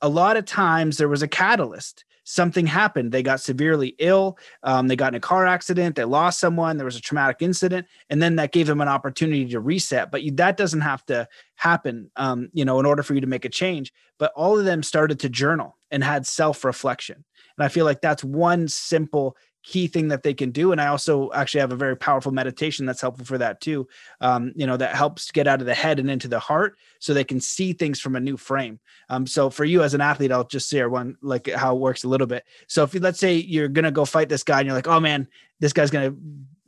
[0.00, 2.04] A lot of times there was a catalyst.
[2.24, 3.10] Something happened.
[3.10, 4.36] They got severely ill.
[4.62, 5.96] Um, they got in a car accident.
[5.96, 6.76] They lost someone.
[6.76, 10.10] There was a traumatic incident, and then that gave them an opportunity to reset.
[10.10, 13.26] But you, that doesn't have to happen, um, you know, in order for you to
[13.26, 13.94] make a change.
[14.18, 17.24] But all of them started to journal and had self reflection,
[17.56, 20.72] and I feel like that's one simple key thing that they can do.
[20.72, 23.88] And I also actually have a very powerful meditation that's helpful for that too.
[24.20, 27.12] Um, you know, that helps get out of the head and into the heart so
[27.12, 28.80] they can see things from a new frame.
[29.08, 32.04] Um, so for you as an athlete, I'll just share one like how it works
[32.04, 32.44] a little bit.
[32.66, 34.88] So if you, let's say you're going to go fight this guy and you're like,
[34.88, 35.28] oh man,
[35.60, 36.18] this guy's going to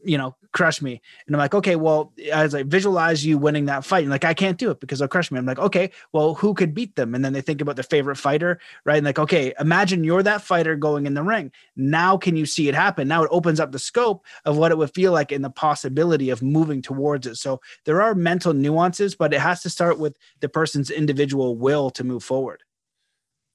[0.05, 1.01] you know, crush me.
[1.27, 4.35] And I'm like, okay, well, as I visualize you winning that fight, and like, I
[4.35, 5.39] can't do it because they'll crush me.
[5.39, 7.15] I'm like, okay, well, who could beat them?
[7.15, 8.97] And then they think about their favorite fighter, right?
[8.97, 11.53] And like, okay, imagine you're that fighter going in the ring.
[11.77, 13.09] Now, can you see it happen?
[13.09, 16.31] Now it opens up the scope of what it would feel like in the possibility
[16.31, 17.37] of moving towards it.
[17.37, 21.91] So there are mental nuances, but it has to start with the person's individual will
[21.91, 22.63] to move forward.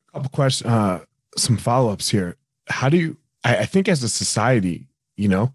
[0.09, 1.03] A couple questions, uh,
[1.37, 2.37] some follow ups here.
[2.69, 5.53] How do you, I, I think as a society, you know,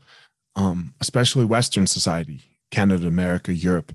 [0.57, 3.95] um, especially Western society, Canada, America, Europe,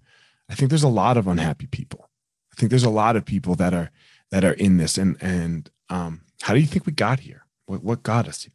[0.49, 2.09] I think there's a lot of unhappy people.
[2.51, 3.91] I think there's a lot of people that are
[4.31, 4.97] that are in this.
[4.97, 7.45] And and um, how do you think we got here?
[7.65, 8.53] What what got us here?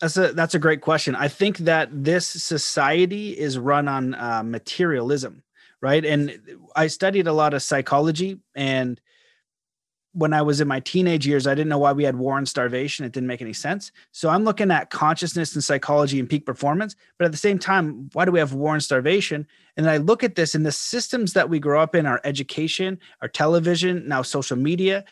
[0.00, 1.14] That's a that's a great question.
[1.14, 5.42] I think that this society is run on uh, materialism,
[5.80, 6.04] right?
[6.04, 6.38] And
[6.74, 9.00] I studied a lot of psychology and
[10.16, 12.48] when I was in my teenage years, I didn't know why we had war and
[12.48, 13.04] starvation.
[13.04, 13.92] It didn't make any sense.
[14.12, 16.96] So I'm looking at consciousness and psychology and peak performance.
[17.18, 19.46] But at the same time, why do we have war and starvation?
[19.76, 22.98] And I look at this in the systems that we grow up in our education,
[23.20, 25.04] our television, now social media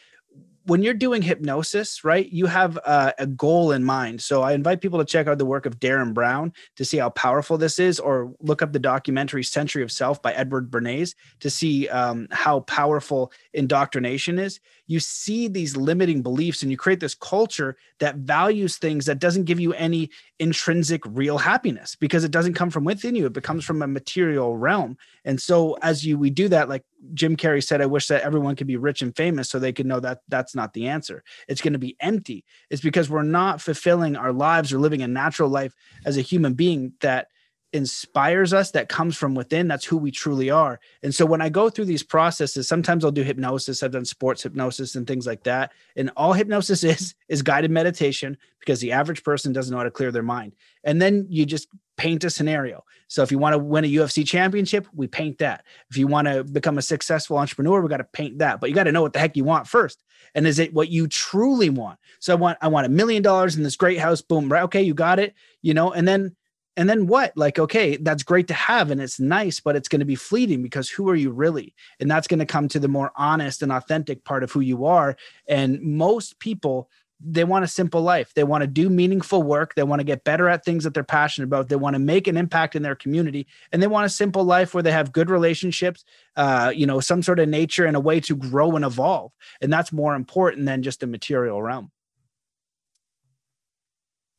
[0.67, 4.23] when you're doing hypnosis, right, you have a, a, goal in mind.
[4.23, 7.11] So I invite people to check out the work of Derren Brown to see how
[7.11, 11.51] powerful this is, or look up the documentary Century of Self by Edward Bernays to
[11.51, 14.59] see um, how powerful indoctrination is.
[14.87, 19.45] You see these limiting beliefs and you create this culture that values things that doesn't
[19.45, 23.27] give you any intrinsic real happiness because it doesn't come from within you.
[23.27, 24.97] It becomes from a material realm.
[25.25, 28.57] And so as you we do that, like Jim Carrey said, I wish that everyone
[28.57, 31.23] could be rich and famous so they could know that that's not the answer.
[31.49, 32.45] It's going to be empty.
[32.71, 35.75] It's because we're not fulfilling our lives or living a natural life
[36.07, 37.29] as a human being that
[37.75, 40.79] inspires us that comes from within that's who we truly are.
[41.03, 44.45] And so when i go through these processes sometimes i'll do hypnosis i've done sports
[44.45, 49.25] hypnosis and things like that and all hypnosis is is guided meditation because the average
[49.25, 50.55] person doesn't know how to clear their mind.
[50.85, 52.85] And then you just paint a scenario.
[53.09, 55.65] So if you want to win a ufc championship we paint that.
[55.91, 58.77] If you want to become a successful entrepreneur we got to paint that but you
[58.77, 60.03] got to know what the heck you want first.
[60.37, 61.99] And is it what you truly want?
[62.21, 64.83] So i want i want a million dollars in this great house boom right okay
[64.83, 66.37] you got it you know and then
[66.77, 67.37] and then what?
[67.37, 70.63] Like okay that's great to have and it's nice but it's going to be fleeting
[70.63, 71.75] because who are you really?
[72.01, 74.85] And that's going to come to the more honest and authentic part of who you
[74.85, 75.17] are.
[75.49, 76.91] And most people
[77.27, 78.35] they want a simple life.
[78.35, 79.75] They want to do meaningful work.
[79.75, 81.69] They want to get better at things that they're passionate about.
[81.69, 83.47] They want to make an impact in their community.
[83.73, 86.05] And they want a simple life where they have good relationships
[86.37, 89.33] uh, you know some sort of nature and a way to grow and evolve.
[89.61, 91.91] And that's more important than just the material realm.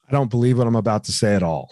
[0.07, 1.71] I don't believe what i'm about to say at all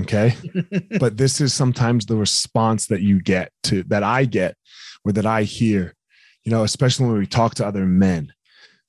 [0.00, 0.34] Okay.
[1.00, 4.56] but this is sometimes the response that you get to that I get
[5.04, 5.94] or that I hear,
[6.42, 8.32] you know, especially when we talk to other men.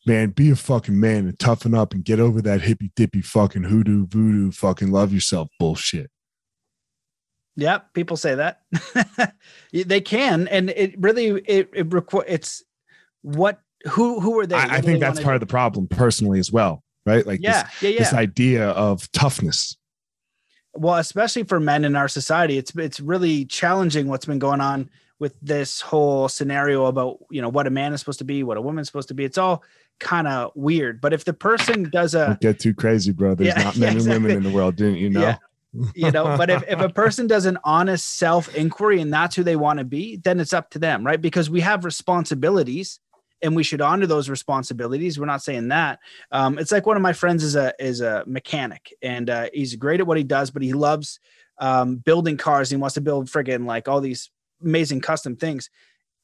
[0.07, 3.63] Man, be a fucking man and toughen up and get over that hippy dippy fucking
[3.63, 6.11] hoodoo voodoo fucking love yourself bullshit.
[7.55, 8.61] Yeah, people say that.
[9.73, 12.63] they can, and it really it it requ- it's
[13.23, 14.55] what who who are they?
[14.55, 15.35] I, I think that's part do?
[15.35, 17.25] of the problem personally as well, right?
[17.25, 17.99] Like yeah, this, yeah, yeah.
[17.99, 19.75] this idea of toughness
[20.75, 24.89] well especially for men in our society it's it's really challenging what's been going on
[25.19, 28.57] with this whole scenario about you know what a man is supposed to be what
[28.57, 29.23] a woman's supposed to be.
[29.23, 29.63] It's all
[29.99, 30.99] kind of weird.
[30.99, 33.35] But if the person does a Don't get too crazy bro.
[33.35, 34.15] There's yeah, not men exactly.
[34.15, 35.21] and women in the world didn't you know?
[35.21, 35.37] Yeah.
[35.93, 39.43] you know but if, if a person does an honest self inquiry and that's who
[39.43, 41.21] they want to be then it's up to them right?
[41.21, 42.99] Because we have responsibilities
[43.45, 45.19] and we should honor those responsibilities.
[45.19, 45.99] We're not saying that.
[46.31, 49.75] Um, it's like one of my friends is a is a mechanic, and uh, he's
[49.75, 51.19] great at what he does, but he loves
[51.59, 52.69] um, building cars.
[52.69, 54.31] He wants to build friggin' like all these
[54.61, 55.69] amazing custom things.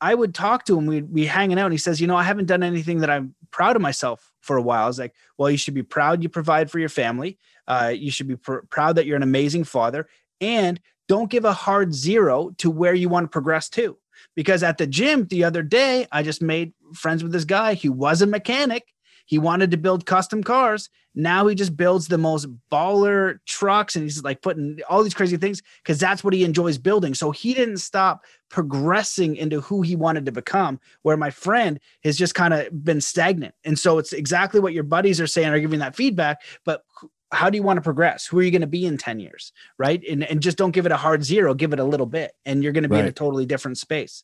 [0.01, 0.87] I would talk to him.
[0.87, 3.35] We'd be hanging out, and he says, "You know, I haven't done anything that I'm
[3.51, 6.29] proud of myself for a while." I was like, "Well, you should be proud you
[6.29, 7.37] provide for your family.
[7.67, 10.07] Uh, you should be pr- proud that you're an amazing father,
[10.41, 13.97] and don't give a hard zero to where you want to progress to."
[14.35, 17.89] Because at the gym the other day, I just made friends with this guy He
[17.89, 18.83] was a mechanic.
[19.25, 20.89] He wanted to build custom cars.
[21.13, 25.37] Now he just builds the most baller trucks and he's like putting all these crazy
[25.37, 27.13] things because that's what he enjoys building.
[27.13, 32.17] So he didn't stop progressing into who he wanted to become, where my friend has
[32.17, 33.55] just kind of been stagnant.
[33.63, 36.41] And so it's exactly what your buddies are saying are giving that feedback.
[36.65, 36.83] But
[37.31, 38.25] how do you want to progress?
[38.25, 39.53] Who are you going to be in 10 years?
[39.77, 40.01] Right.
[40.09, 42.63] And, and just don't give it a hard zero, give it a little bit, and
[42.63, 43.05] you're going to be right.
[43.05, 44.23] in a totally different space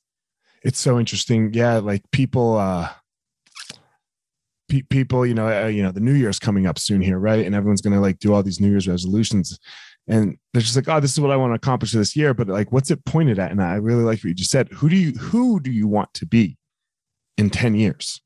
[0.67, 1.53] it's so interesting.
[1.53, 2.89] Yeah, like people, uh,
[4.67, 7.45] pe- people, you know, uh, you know, the New Year's coming up soon here, right?
[7.45, 9.57] And everyone's gonna like do all these New Year's resolutions,
[10.07, 12.33] and they're just like, oh, this is what I want to accomplish this year.
[12.33, 13.51] But like, what's it pointed at?
[13.51, 14.67] And I really like what you just said.
[14.73, 16.57] Who do you who do you want to be
[17.37, 18.21] in ten years?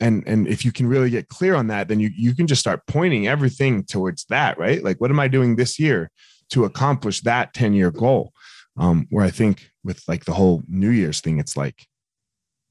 [0.00, 2.60] And and if you can really get clear on that, then you you can just
[2.60, 4.82] start pointing everything towards that, right?
[4.82, 6.10] Like, what am I doing this year
[6.50, 8.32] to accomplish that 10 year goal.
[8.76, 11.86] Um, where I think with like the whole New Year's thing, it's like,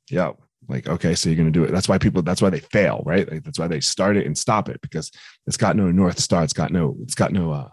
[0.09, 0.31] yeah,
[0.67, 1.71] like, okay, so you're going to do it.
[1.71, 3.29] That's why people, that's why they fail, right?
[3.29, 5.11] Like, that's why they start it and stop it because
[5.47, 6.43] it's got no North Star.
[6.43, 7.69] It's got no, it's got no, uh,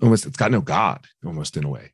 [0.00, 1.92] almost, it's got no God almost in a way.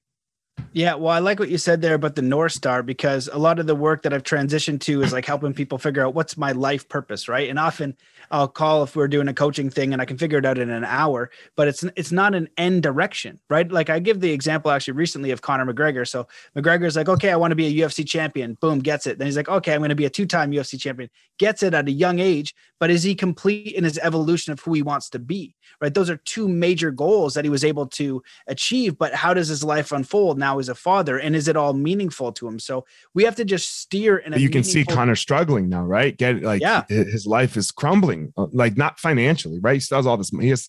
[0.74, 3.60] Yeah, well, I like what you said there about the North Star because a lot
[3.60, 6.50] of the work that I've transitioned to is like helping people figure out what's my
[6.50, 7.48] life purpose, right?
[7.48, 7.96] And often
[8.32, 10.70] I'll call if we're doing a coaching thing and I can figure it out in
[10.70, 13.70] an hour, but it's it's not an end direction, right?
[13.70, 16.08] Like I give the example actually recently of Conor McGregor.
[16.08, 18.54] So McGregor's like, okay, I want to be a UFC champion.
[18.54, 19.18] Boom, gets it.
[19.18, 21.08] Then he's like, okay, I'm going to be a two-time UFC champion.
[21.38, 24.72] Gets it at a young age, but is he complete in his evolution of who
[24.72, 25.54] he wants to be?
[25.80, 25.92] Right?
[25.92, 28.98] Those are two major goals that he was able to achieve.
[28.98, 31.18] But how does his life unfold now as a father?
[31.18, 32.58] And is it all meaningful to him?
[32.58, 36.16] So we have to just steer in a you can see Conor struggling now, right?
[36.16, 36.84] Get like yeah.
[36.88, 39.74] his life is crumbling, uh, like not financially, right?
[39.74, 40.68] He still has all this he has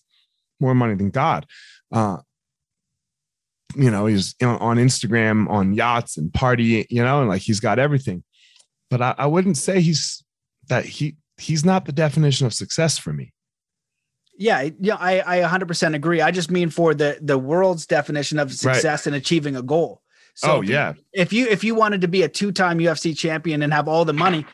[0.60, 1.46] more money than God.
[1.92, 2.18] Uh
[3.74, 7.78] you know, he's on Instagram on yachts and party, you know, and like he's got
[7.78, 8.24] everything.
[8.90, 10.24] But I, I wouldn't say he's
[10.68, 13.32] that he he's not the definition of success for me.
[14.38, 16.20] Yeah, yeah, I, I 100% agree.
[16.20, 19.06] I just mean for the the world's definition of success right.
[19.06, 20.02] and achieving a goal.
[20.34, 20.92] So oh if yeah.
[20.92, 24.04] You, if you if you wanted to be a two-time UFC champion and have all
[24.04, 24.44] the money,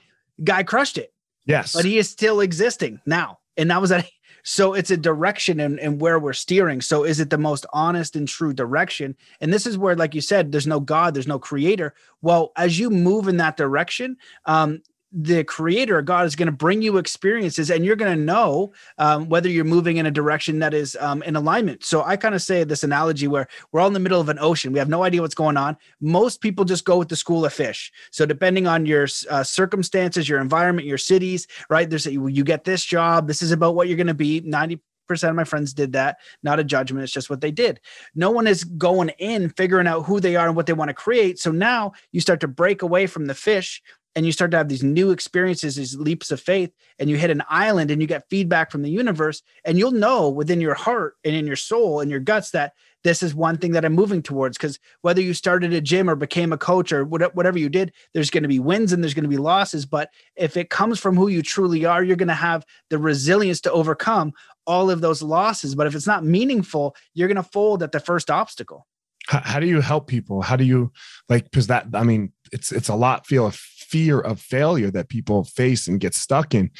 [0.45, 1.13] guy crushed it.
[1.45, 1.73] Yes.
[1.73, 3.39] But he is still existing now.
[3.57, 4.05] And that was a
[4.45, 6.81] so it's a direction and, and where we're steering.
[6.81, 9.17] So is it the most honest and true direction?
[9.41, 11.95] And this is where, like you said, there's no God, there's no creator.
[12.23, 14.17] Well, as you move in that direction,
[14.47, 18.73] um, the creator god is going to bring you experiences and you're going to know
[18.99, 21.85] um, whether you're moving in a direction that is um, in alignment.
[21.85, 24.39] So i kind of say this analogy where we're all in the middle of an
[24.39, 24.73] ocean.
[24.73, 25.77] We have no idea what's going on.
[26.01, 27.93] Most people just go with the school of fish.
[28.11, 32.65] So depending on your uh, circumstances your environment your cities right there's a, you get
[32.65, 34.41] this job this is about what you're going to be.
[34.41, 36.19] 90 percent of my friends did that.
[36.43, 37.81] Not a judgment it's just what they did.
[38.15, 40.95] No one is going in figuring out who they are and what they want to
[40.95, 41.39] create.
[41.39, 43.83] So now you start to break away from the fish
[44.15, 47.31] and you start to have these new experiences, these leaps of faith, and you hit
[47.31, 51.15] an island and you get feedback from the universe, and you'll know within your heart
[51.25, 52.73] and in your soul and your guts that
[53.05, 54.57] this is one thing that I'm moving towards.
[54.57, 58.31] Because whether you started a gym or became a coach or whatever you did, there's
[58.31, 59.87] going to be wins and there's going to be losses.
[59.87, 63.61] But if it comes from who you truly are, you're going to have the resilience
[63.63, 64.33] to overcome
[64.67, 65.75] all of those losses.
[65.75, 68.87] But if it's not meaningful, you're going to fold at the first obstacle.
[69.27, 70.43] How, do you help people?
[70.43, 70.93] How do you
[71.29, 71.45] like?
[71.45, 75.87] Because that, I mean, it's it's a lot feel fear of failure that people face
[75.87, 76.71] and get stuck in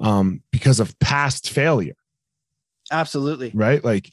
[0.00, 1.94] um, because of past failure.
[2.90, 3.50] Absolutely.
[3.54, 3.84] Right.
[3.84, 4.12] Like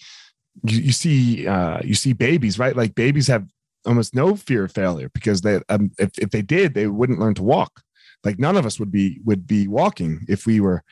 [0.64, 2.76] you, you see, uh, you see babies, right?
[2.76, 3.48] Like babies have
[3.86, 7.34] almost no fear of failure because they, um, if, if they did, they wouldn't learn
[7.36, 7.82] to walk.
[8.24, 10.84] Like none of us would be, would be walking if we were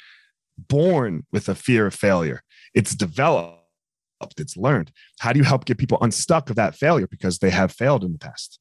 [0.57, 2.43] born with a fear of failure.
[2.73, 3.59] It's developed,
[4.37, 4.91] it's learned.
[5.19, 8.11] How do you help get people unstuck of that failure because they have failed in
[8.11, 8.59] the past?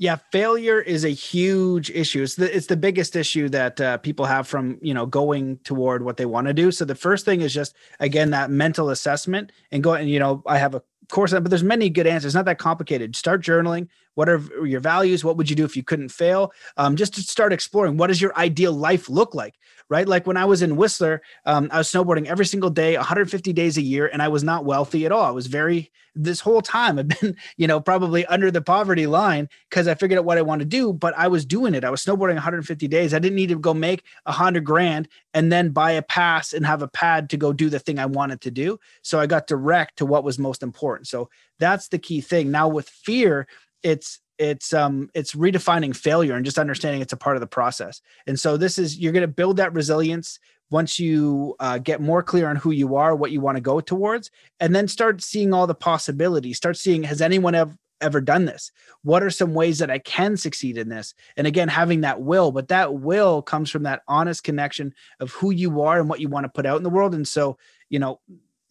[0.00, 2.22] Yeah, failure is a huge issue.
[2.22, 6.04] It's the it's the biggest issue that uh, people have from you know going toward
[6.04, 6.70] what they want to do.
[6.70, 10.42] So the first thing is just again that mental assessment and go and you know
[10.46, 12.26] I have a course, but there's many good answers.
[12.26, 13.16] It's not that complicated.
[13.16, 13.88] Start journaling.
[14.18, 15.24] What are your values?
[15.24, 16.52] What would you do if you couldn't fail?
[16.76, 19.54] Um, just to start exploring what does your ideal life look like,
[19.88, 20.08] right?
[20.08, 23.76] Like when I was in Whistler, um, I was snowboarding every single day, 150 days
[23.78, 25.22] a year, and I was not wealthy at all.
[25.22, 29.48] I was very, this whole time I've been, you know, probably under the poverty line
[29.70, 31.84] because I figured out what I want to do, but I was doing it.
[31.84, 33.14] I was snowboarding 150 days.
[33.14, 36.66] I didn't need to go make a hundred grand and then buy a pass and
[36.66, 38.80] have a pad to go do the thing I wanted to do.
[39.02, 41.06] So I got direct to what was most important.
[41.06, 42.50] So that's the key thing.
[42.50, 43.46] Now with fear,
[43.82, 48.00] it's it's um it's redefining failure and just understanding it's a part of the process.
[48.26, 50.38] And so this is you're going to build that resilience
[50.70, 53.80] once you uh, get more clear on who you are what you want to go
[53.80, 56.56] towards and then start seeing all the possibilities.
[56.56, 58.70] Start seeing has anyone ever ever done this?
[59.02, 61.14] What are some ways that i can succeed in this?
[61.36, 65.50] And again having that will but that will comes from that honest connection of who
[65.50, 67.14] you are and what you want to put out in the world.
[67.14, 68.20] And so you know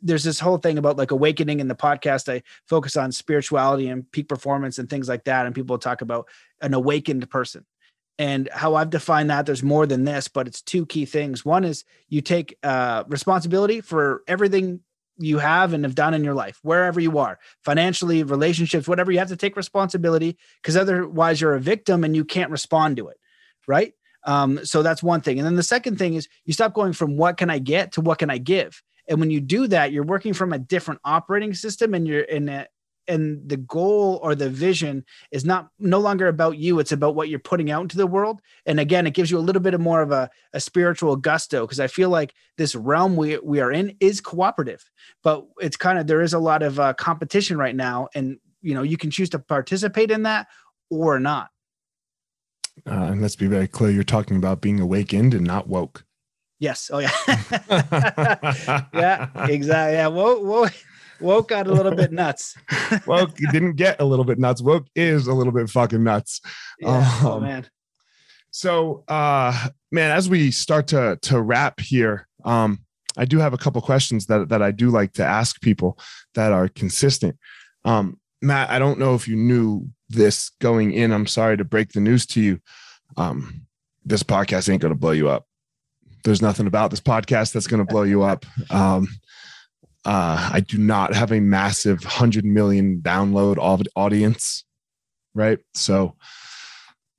[0.02, 2.32] there's this whole thing about like awakening in the podcast.
[2.32, 5.46] I focus on spirituality and peak performance and things like that.
[5.46, 6.28] And people talk about
[6.62, 7.66] an awakened person.
[8.20, 11.46] And how I've defined that, there's more than this, but it's two key things.
[11.46, 14.80] One is you take uh, responsibility for everything
[15.20, 19.20] you have and have done in your life, wherever you are, financially, relationships, whatever, you
[19.20, 23.18] have to take responsibility because otherwise you're a victim and you can't respond to it.
[23.68, 23.94] Right.
[24.24, 25.40] Um, so that's one thing.
[25.40, 28.02] And then the second thing is you stop going from what can I get to
[28.02, 28.82] what can I give.
[29.08, 32.50] And when you do that, you're working from a different operating system and you're in
[32.50, 32.68] a
[33.10, 36.80] and the goal or the vision is not no longer about you.
[36.80, 38.42] It's about what you're putting out into the world.
[38.66, 41.62] And again it gives you a little bit of more of a, a spiritual gusto
[41.62, 44.84] because i feel like this realm we, we are in is cooperative
[45.24, 48.74] but it's kind of there is a lot of uh, competition right now and you
[48.74, 50.48] know you can choose to participate in that
[50.90, 51.50] or not.
[52.86, 56.06] Uh, and let's be very clear you're talking about being awakened and not woke
[56.60, 57.12] yes oh yeah
[58.94, 60.68] yeah exactly yeah whoa whoa
[61.20, 62.56] woke got a little bit nuts.
[63.08, 64.62] woke didn't get a little bit nuts.
[64.62, 66.42] Woke is a little bit fucking nuts.
[66.80, 67.68] Yeah, oh, um, oh man.
[68.52, 72.80] So uh man, as we start to to wrap here, um,
[73.18, 75.98] I do have a couple questions that that I do like to ask people
[76.36, 77.38] that are consistent.
[77.86, 81.12] Um, Matt, I don't know if you knew this going in.
[81.12, 82.60] I'm sorry to break the news to you.
[83.16, 83.62] Um,
[84.06, 85.47] this podcast ain't gonna blow you up.
[86.24, 88.46] There's nothing about this podcast that's gonna blow you up.
[88.70, 89.08] Um,
[90.08, 93.58] uh, I do not have a massive 100 million download
[93.96, 94.64] audience,
[95.34, 95.60] right?
[95.74, 96.16] So,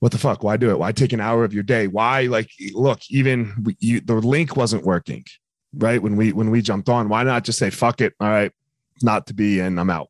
[0.00, 0.42] what the fuck?
[0.42, 0.78] Why do it?
[0.78, 1.86] Why take an hour of your day?
[1.86, 5.24] Why, like, look, even we, you, the link wasn't working,
[5.74, 6.00] right?
[6.00, 8.14] When we when we jumped on, why not just say fuck it?
[8.20, 8.52] All right,
[9.02, 10.08] not to be, and I'm out.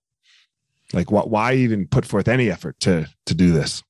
[0.92, 1.30] Like, what?
[1.30, 3.82] Why even put forth any effort to to do this?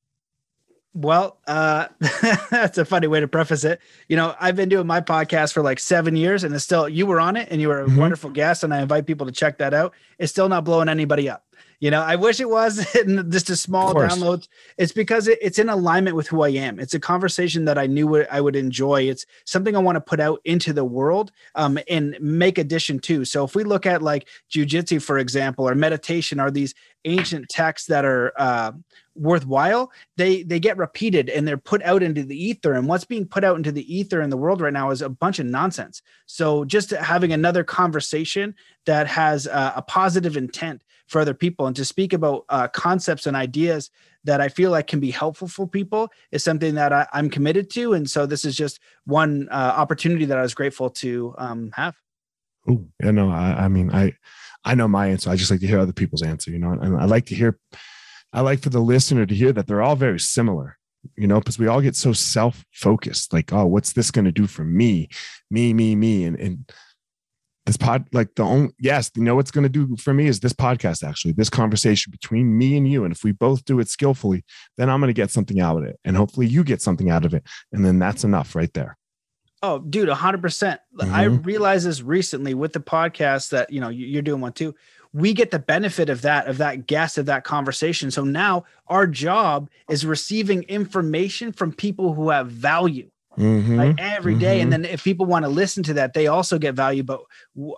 [0.94, 1.86] Well, uh,
[2.50, 3.80] that's a funny way to preface it.
[4.08, 7.06] You know, I've been doing my podcast for like seven years, and it's still you
[7.06, 7.96] were on it, and you were a mm-hmm.
[7.96, 9.94] wonderful guest, and I invite people to check that out.
[10.18, 11.44] It's still not blowing anybody up.
[11.80, 12.84] You know, I wish it was
[13.28, 14.48] just a small download.
[14.78, 16.80] It's because it, it's in alignment with who I am.
[16.80, 19.02] It's a conversation that I knew I would enjoy.
[19.02, 23.24] It's something I want to put out into the world um, and make addition to.
[23.24, 26.74] So if we look at like jujitsu, for example, or meditation, are these
[27.04, 28.72] ancient texts that are uh,
[29.14, 32.74] worthwhile they they get repeated and they're put out into the ether.
[32.74, 35.08] And what's being put out into the ether in the world right now is a
[35.08, 36.02] bunch of nonsense.
[36.26, 38.54] So just having another conversation
[38.86, 43.26] that has uh, a positive intent for other people and to speak about uh, concepts
[43.26, 43.90] and ideas
[44.24, 47.70] that i feel like can be helpful for people is something that I, am committed
[47.70, 47.94] to.
[47.94, 51.96] And so this is just one uh, opportunity that i was grateful to um, have.
[52.68, 54.12] Oh yeah no I, I mean i
[54.68, 55.30] i know my answer.
[55.30, 56.72] I just like to hear other people's answer you know?
[56.72, 57.58] And i like to hear
[58.32, 60.76] I like for the listener to hear that they're all very similar,
[61.16, 64.32] you know, because we all get so self focused, like, oh, what's this going to
[64.32, 65.08] do for me,
[65.50, 66.72] me, me, me, and and
[67.64, 70.40] this pod, like the only yes, you know what's going to do for me is
[70.40, 73.88] this podcast actually, this conversation between me and you, and if we both do it
[73.88, 74.44] skillfully,
[74.76, 77.24] then I'm going to get something out of it, and hopefully you get something out
[77.24, 78.97] of it, and then that's enough right there.
[79.62, 80.80] Oh, dude, hundred percent.
[80.96, 81.14] Mm-hmm.
[81.14, 84.74] I realized this recently with the podcast that you know you're doing one too
[85.12, 89.06] we get the benefit of that of that guest of that conversation so now our
[89.06, 93.78] job is receiving information from people who have value mm-hmm.
[93.78, 94.56] right, every day.
[94.58, 94.62] Mm-hmm.
[94.64, 97.22] and then if people want to listen to that they also get value but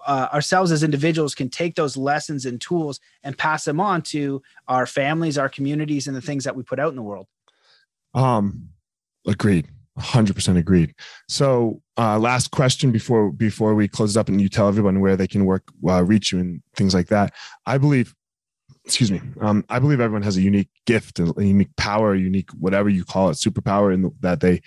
[0.07, 4.43] uh, ourselves as individuals can take those lessons and tools and pass them on to
[4.69, 7.27] our families our communities and the things that we put out in the world
[8.15, 8.69] um
[9.27, 9.69] agreed
[9.99, 10.95] 100% agreed.
[11.29, 15.27] So uh, last question before before we close up and you tell everyone where they
[15.27, 17.35] can work uh, reach you and things like that.
[17.67, 18.15] I believe
[18.87, 22.51] excuse me um, i believe everyone has a unique gift a unique power a unique
[22.53, 24.59] whatever you call it superpower and that they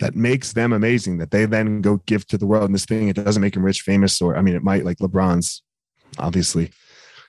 [0.00, 2.66] that makes them amazing that they then go give to the world.
[2.66, 4.98] And this thing it doesn't make them rich famous or i mean it might like
[4.98, 5.62] LeBron's
[6.18, 6.70] obviously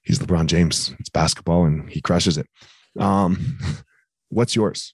[0.04, 0.93] he's LeBron James.
[1.00, 2.47] It's basketball and he crushes it.
[3.00, 3.58] Um
[4.30, 4.93] what's yours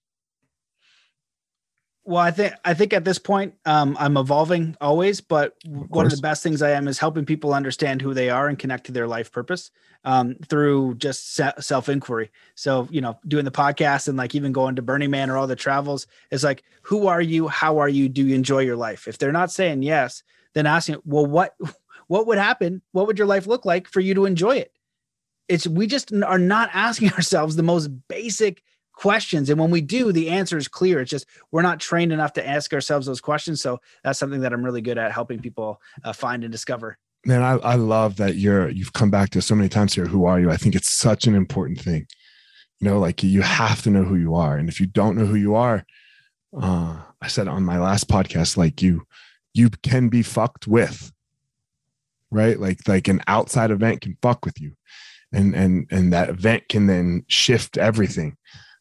[2.05, 6.05] well, I think I think at this point um, I'm evolving always, but of one
[6.05, 8.85] of the best things I am is helping people understand who they are and connect
[8.85, 9.71] to their life purpose
[10.03, 12.29] um, through just self inquiry.
[12.53, 15.47] So you know, doing the podcast and like even going to Burning Man or all
[15.47, 17.47] the travels is like, who are you?
[17.47, 18.07] How are you?
[18.07, 19.07] Do you enjoy your life?
[19.07, 20.21] If they're not saying yes,
[20.53, 21.55] then asking, well, what
[22.07, 22.83] what would happen?
[22.91, 24.71] What would your life look like for you to enjoy it?
[25.47, 28.61] It's we just are not asking ourselves the most basic
[28.95, 29.49] questions.
[29.49, 31.01] And when we do, the answer is clear.
[31.01, 33.61] It's just we're not trained enough to ask ourselves those questions.
[33.61, 36.97] So that's something that I'm really good at helping people uh, find and discover.
[37.25, 40.05] Man, I, I love that you're you've come back to so many times here.
[40.05, 40.51] Who are you?
[40.51, 42.07] I think it's such an important thing.
[42.79, 45.25] You know, like you have to know who you are, and if you don't know
[45.25, 45.85] who you are,
[46.59, 49.07] uh, I said on my last podcast, like you,
[49.53, 51.11] you can be fucked with,
[52.29, 52.59] right?
[52.59, 54.73] Like like an outside event can fuck with you,
[55.33, 58.37] and and and that event can then shift everything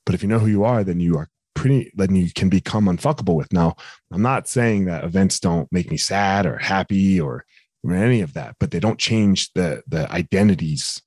[0.06, 2.86] but if you know who you are, then you are pretty, then you can become
[2.86, 3.52] unfuckable with.
[3.52, 3.76] Now,
[4.12, 7.44] I'm not saying that events don't make me sad or happy or,
[7.86, 11.02] any of that, but they don't change the the identities,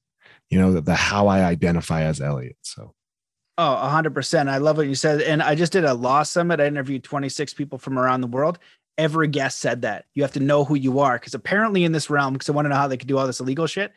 [0.52, 2.56] you know, the, the how I identify as Elliot.
[2.62, 2.94] So.
[3.58, 4.48] Oh, 100%.
[4.48, 5.22] I love what you said.
[5.22, 6.60] And I just did a law summit.
[6.60, 8.60] I interviewed 26 people from around the world.
[9.00, 12.12] Every guest said that you have to know who you are because apparently in this
[12.12, 13.92] realm, because I want to know how they could do all this illegal shit,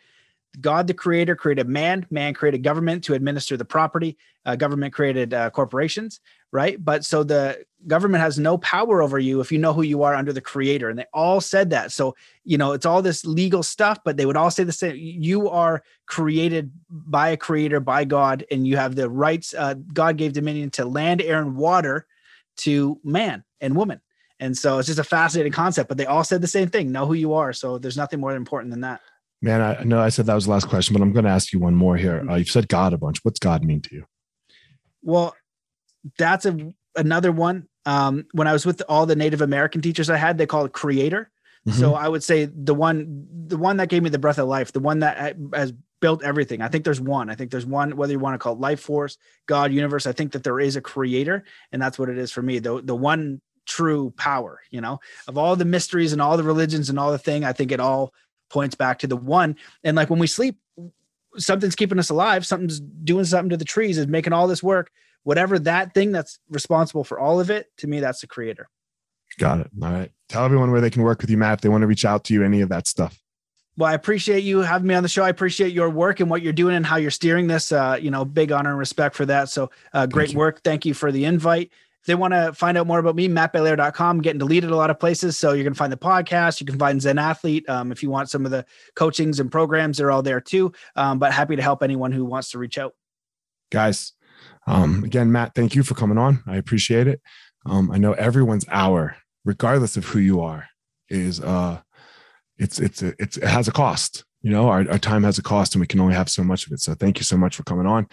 [0.60, 2.06] God, the creator, created man.
[2.10, 4.16] Man created government to administer the property.
[4.44, 6.20] Uh, government created uh, corporations,
[6.50, 6.82] right?
[6.82, 10.14] But so the government has no power over you if you know who you are
[10.14, 10.88] under the creator.
[10.88, 11.92] And they all said that.
[11.92, 14.96] So, you know, it's all this legal stuff, but they would all say the same.
[14.96, 19.54] You are created by a creator, by God, and you have the rights.
[19.54, 22.06] Uh, God gave dominion to land, air, and water
[22.58, 24.00] to man and woman.
[24.40, 27.06] And so it's just a fascinating concept, but they all said the same thing know
[27.06, 27.52] who you are.
[27.52, 29.02] So there's nothing more important than that.
[29.42, 31.52] Man, I know I said that was the last question, but I'm going to ask
[31.52, 32.24] you one more here.
[32.28, 33.20] Uh, you've said God a bunch.
[33.22, 34.04] What's God mean to you?
[35.02, 35.34] Well,
[36.18, 37.68] that's a another one.
[37.86, 40.72] Um, when I was with all the Native American teachers I had, they call it
[40.72, 41.30] creator.
[41.66, 41.78] Mm-hmm.
[41.78, 44.72] So I would say the one, the one that gave me the breath of life,
[44.72, 46.62] the one that has built everything.
[46.62, 47.30] I think there's one.
[47.30, 50.06] I think there's one, whether you want to call it life force, God, universe.
[50.06, 52.58] I think that there is a creator, and that's what it is for me.
[52.58, 54.60] The the one true power.
[54.70, 57.52] You know, of all the mysteries and all the religions and all the thing, I
[57.52, 58.12] think it all
[58.50, 59.56] points back to the one.
[59.84, 60.58] And like when we sleep,
[61.36, 64.90] something's keeping us alive, something's doing something to the trees, is making all this work.
[65.22, 68.68] Whatever that thing that's responsible for all of it, to me, that's the creator.
[69.38, 69.70] Got it.
[69.82, 70.10] All right.
[70.28, 72.24] Tell everyone where they can work with you, Matt, if they want to reach out
[72.24, 73.22] to you, any of that stuff.
[73.76, 75.22] Well, I appreciate you having me on the show.
[75.22, 77.70] I appreciate your work and what you're doing and how you're steering this.
[77.70, 79.48] Uh, you know, big honor and respect for that.
[79.48, 80.62] So, uh, great Thank work.
[80.62, 81.70] Thank you for the invite.
[82.00, 84.98] If they want to find out more about me, mattbelair.com, getting deleted a lot of
[84.98, 85.36] places.
[85.36, 86.60] So you're going to find the podcast.
[86.60, 87.68] You can find Zen Athlete.
[87.68, 88.64] Um, if you want some of the
[88.96, 90.72] coachings and programs, they're all there too.
[90.96, 92.94] Um, but happy to help anyone who wants to reach out.
[93.70, 94.12] Guys,
[94.66, 96.42] um, again, Matt, thank you for coming on.
[96.46, 97.20] I appreciate it.
[97.66, 100.68] Um, I know everyone's hour, regardless of who you are,
[101.10, 101.80] is uh,
[102.56, 105.74] it's it's it's it has a cost you know our, our time has a cost
[105.74, 106.80] and we can only have so much of it.
[106.80, 108.06] So thank you so much for coming on.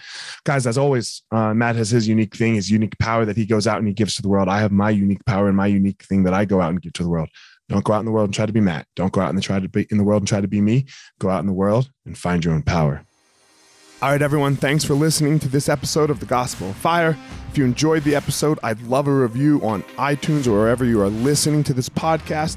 [0.44, 3.66] Guys as always uh, matt has his unique thing his unique power that he goes
[3.66, 4.48] out and he gives to the world.
[4.48, 6.92] I have my unique power and my unique thing that i go out and give
[6.94, 7.28] to the world.
[7.68, 8.86] Don't go out in the world and try to be matt.
[8.96, 10.86] Don't go out and try to be in the world and try to be me.
[11.18, 13.04] Go out in the world and find your own power.
[14.00, 17.16] All right, everyone, thanks for listening to this episode of The Gospel of Fire.
[17.50, 21.08] If you enjoyed the episode, I'd love a review on iTunes or wherever you are
[21.08, 22.56] listening to this podcast.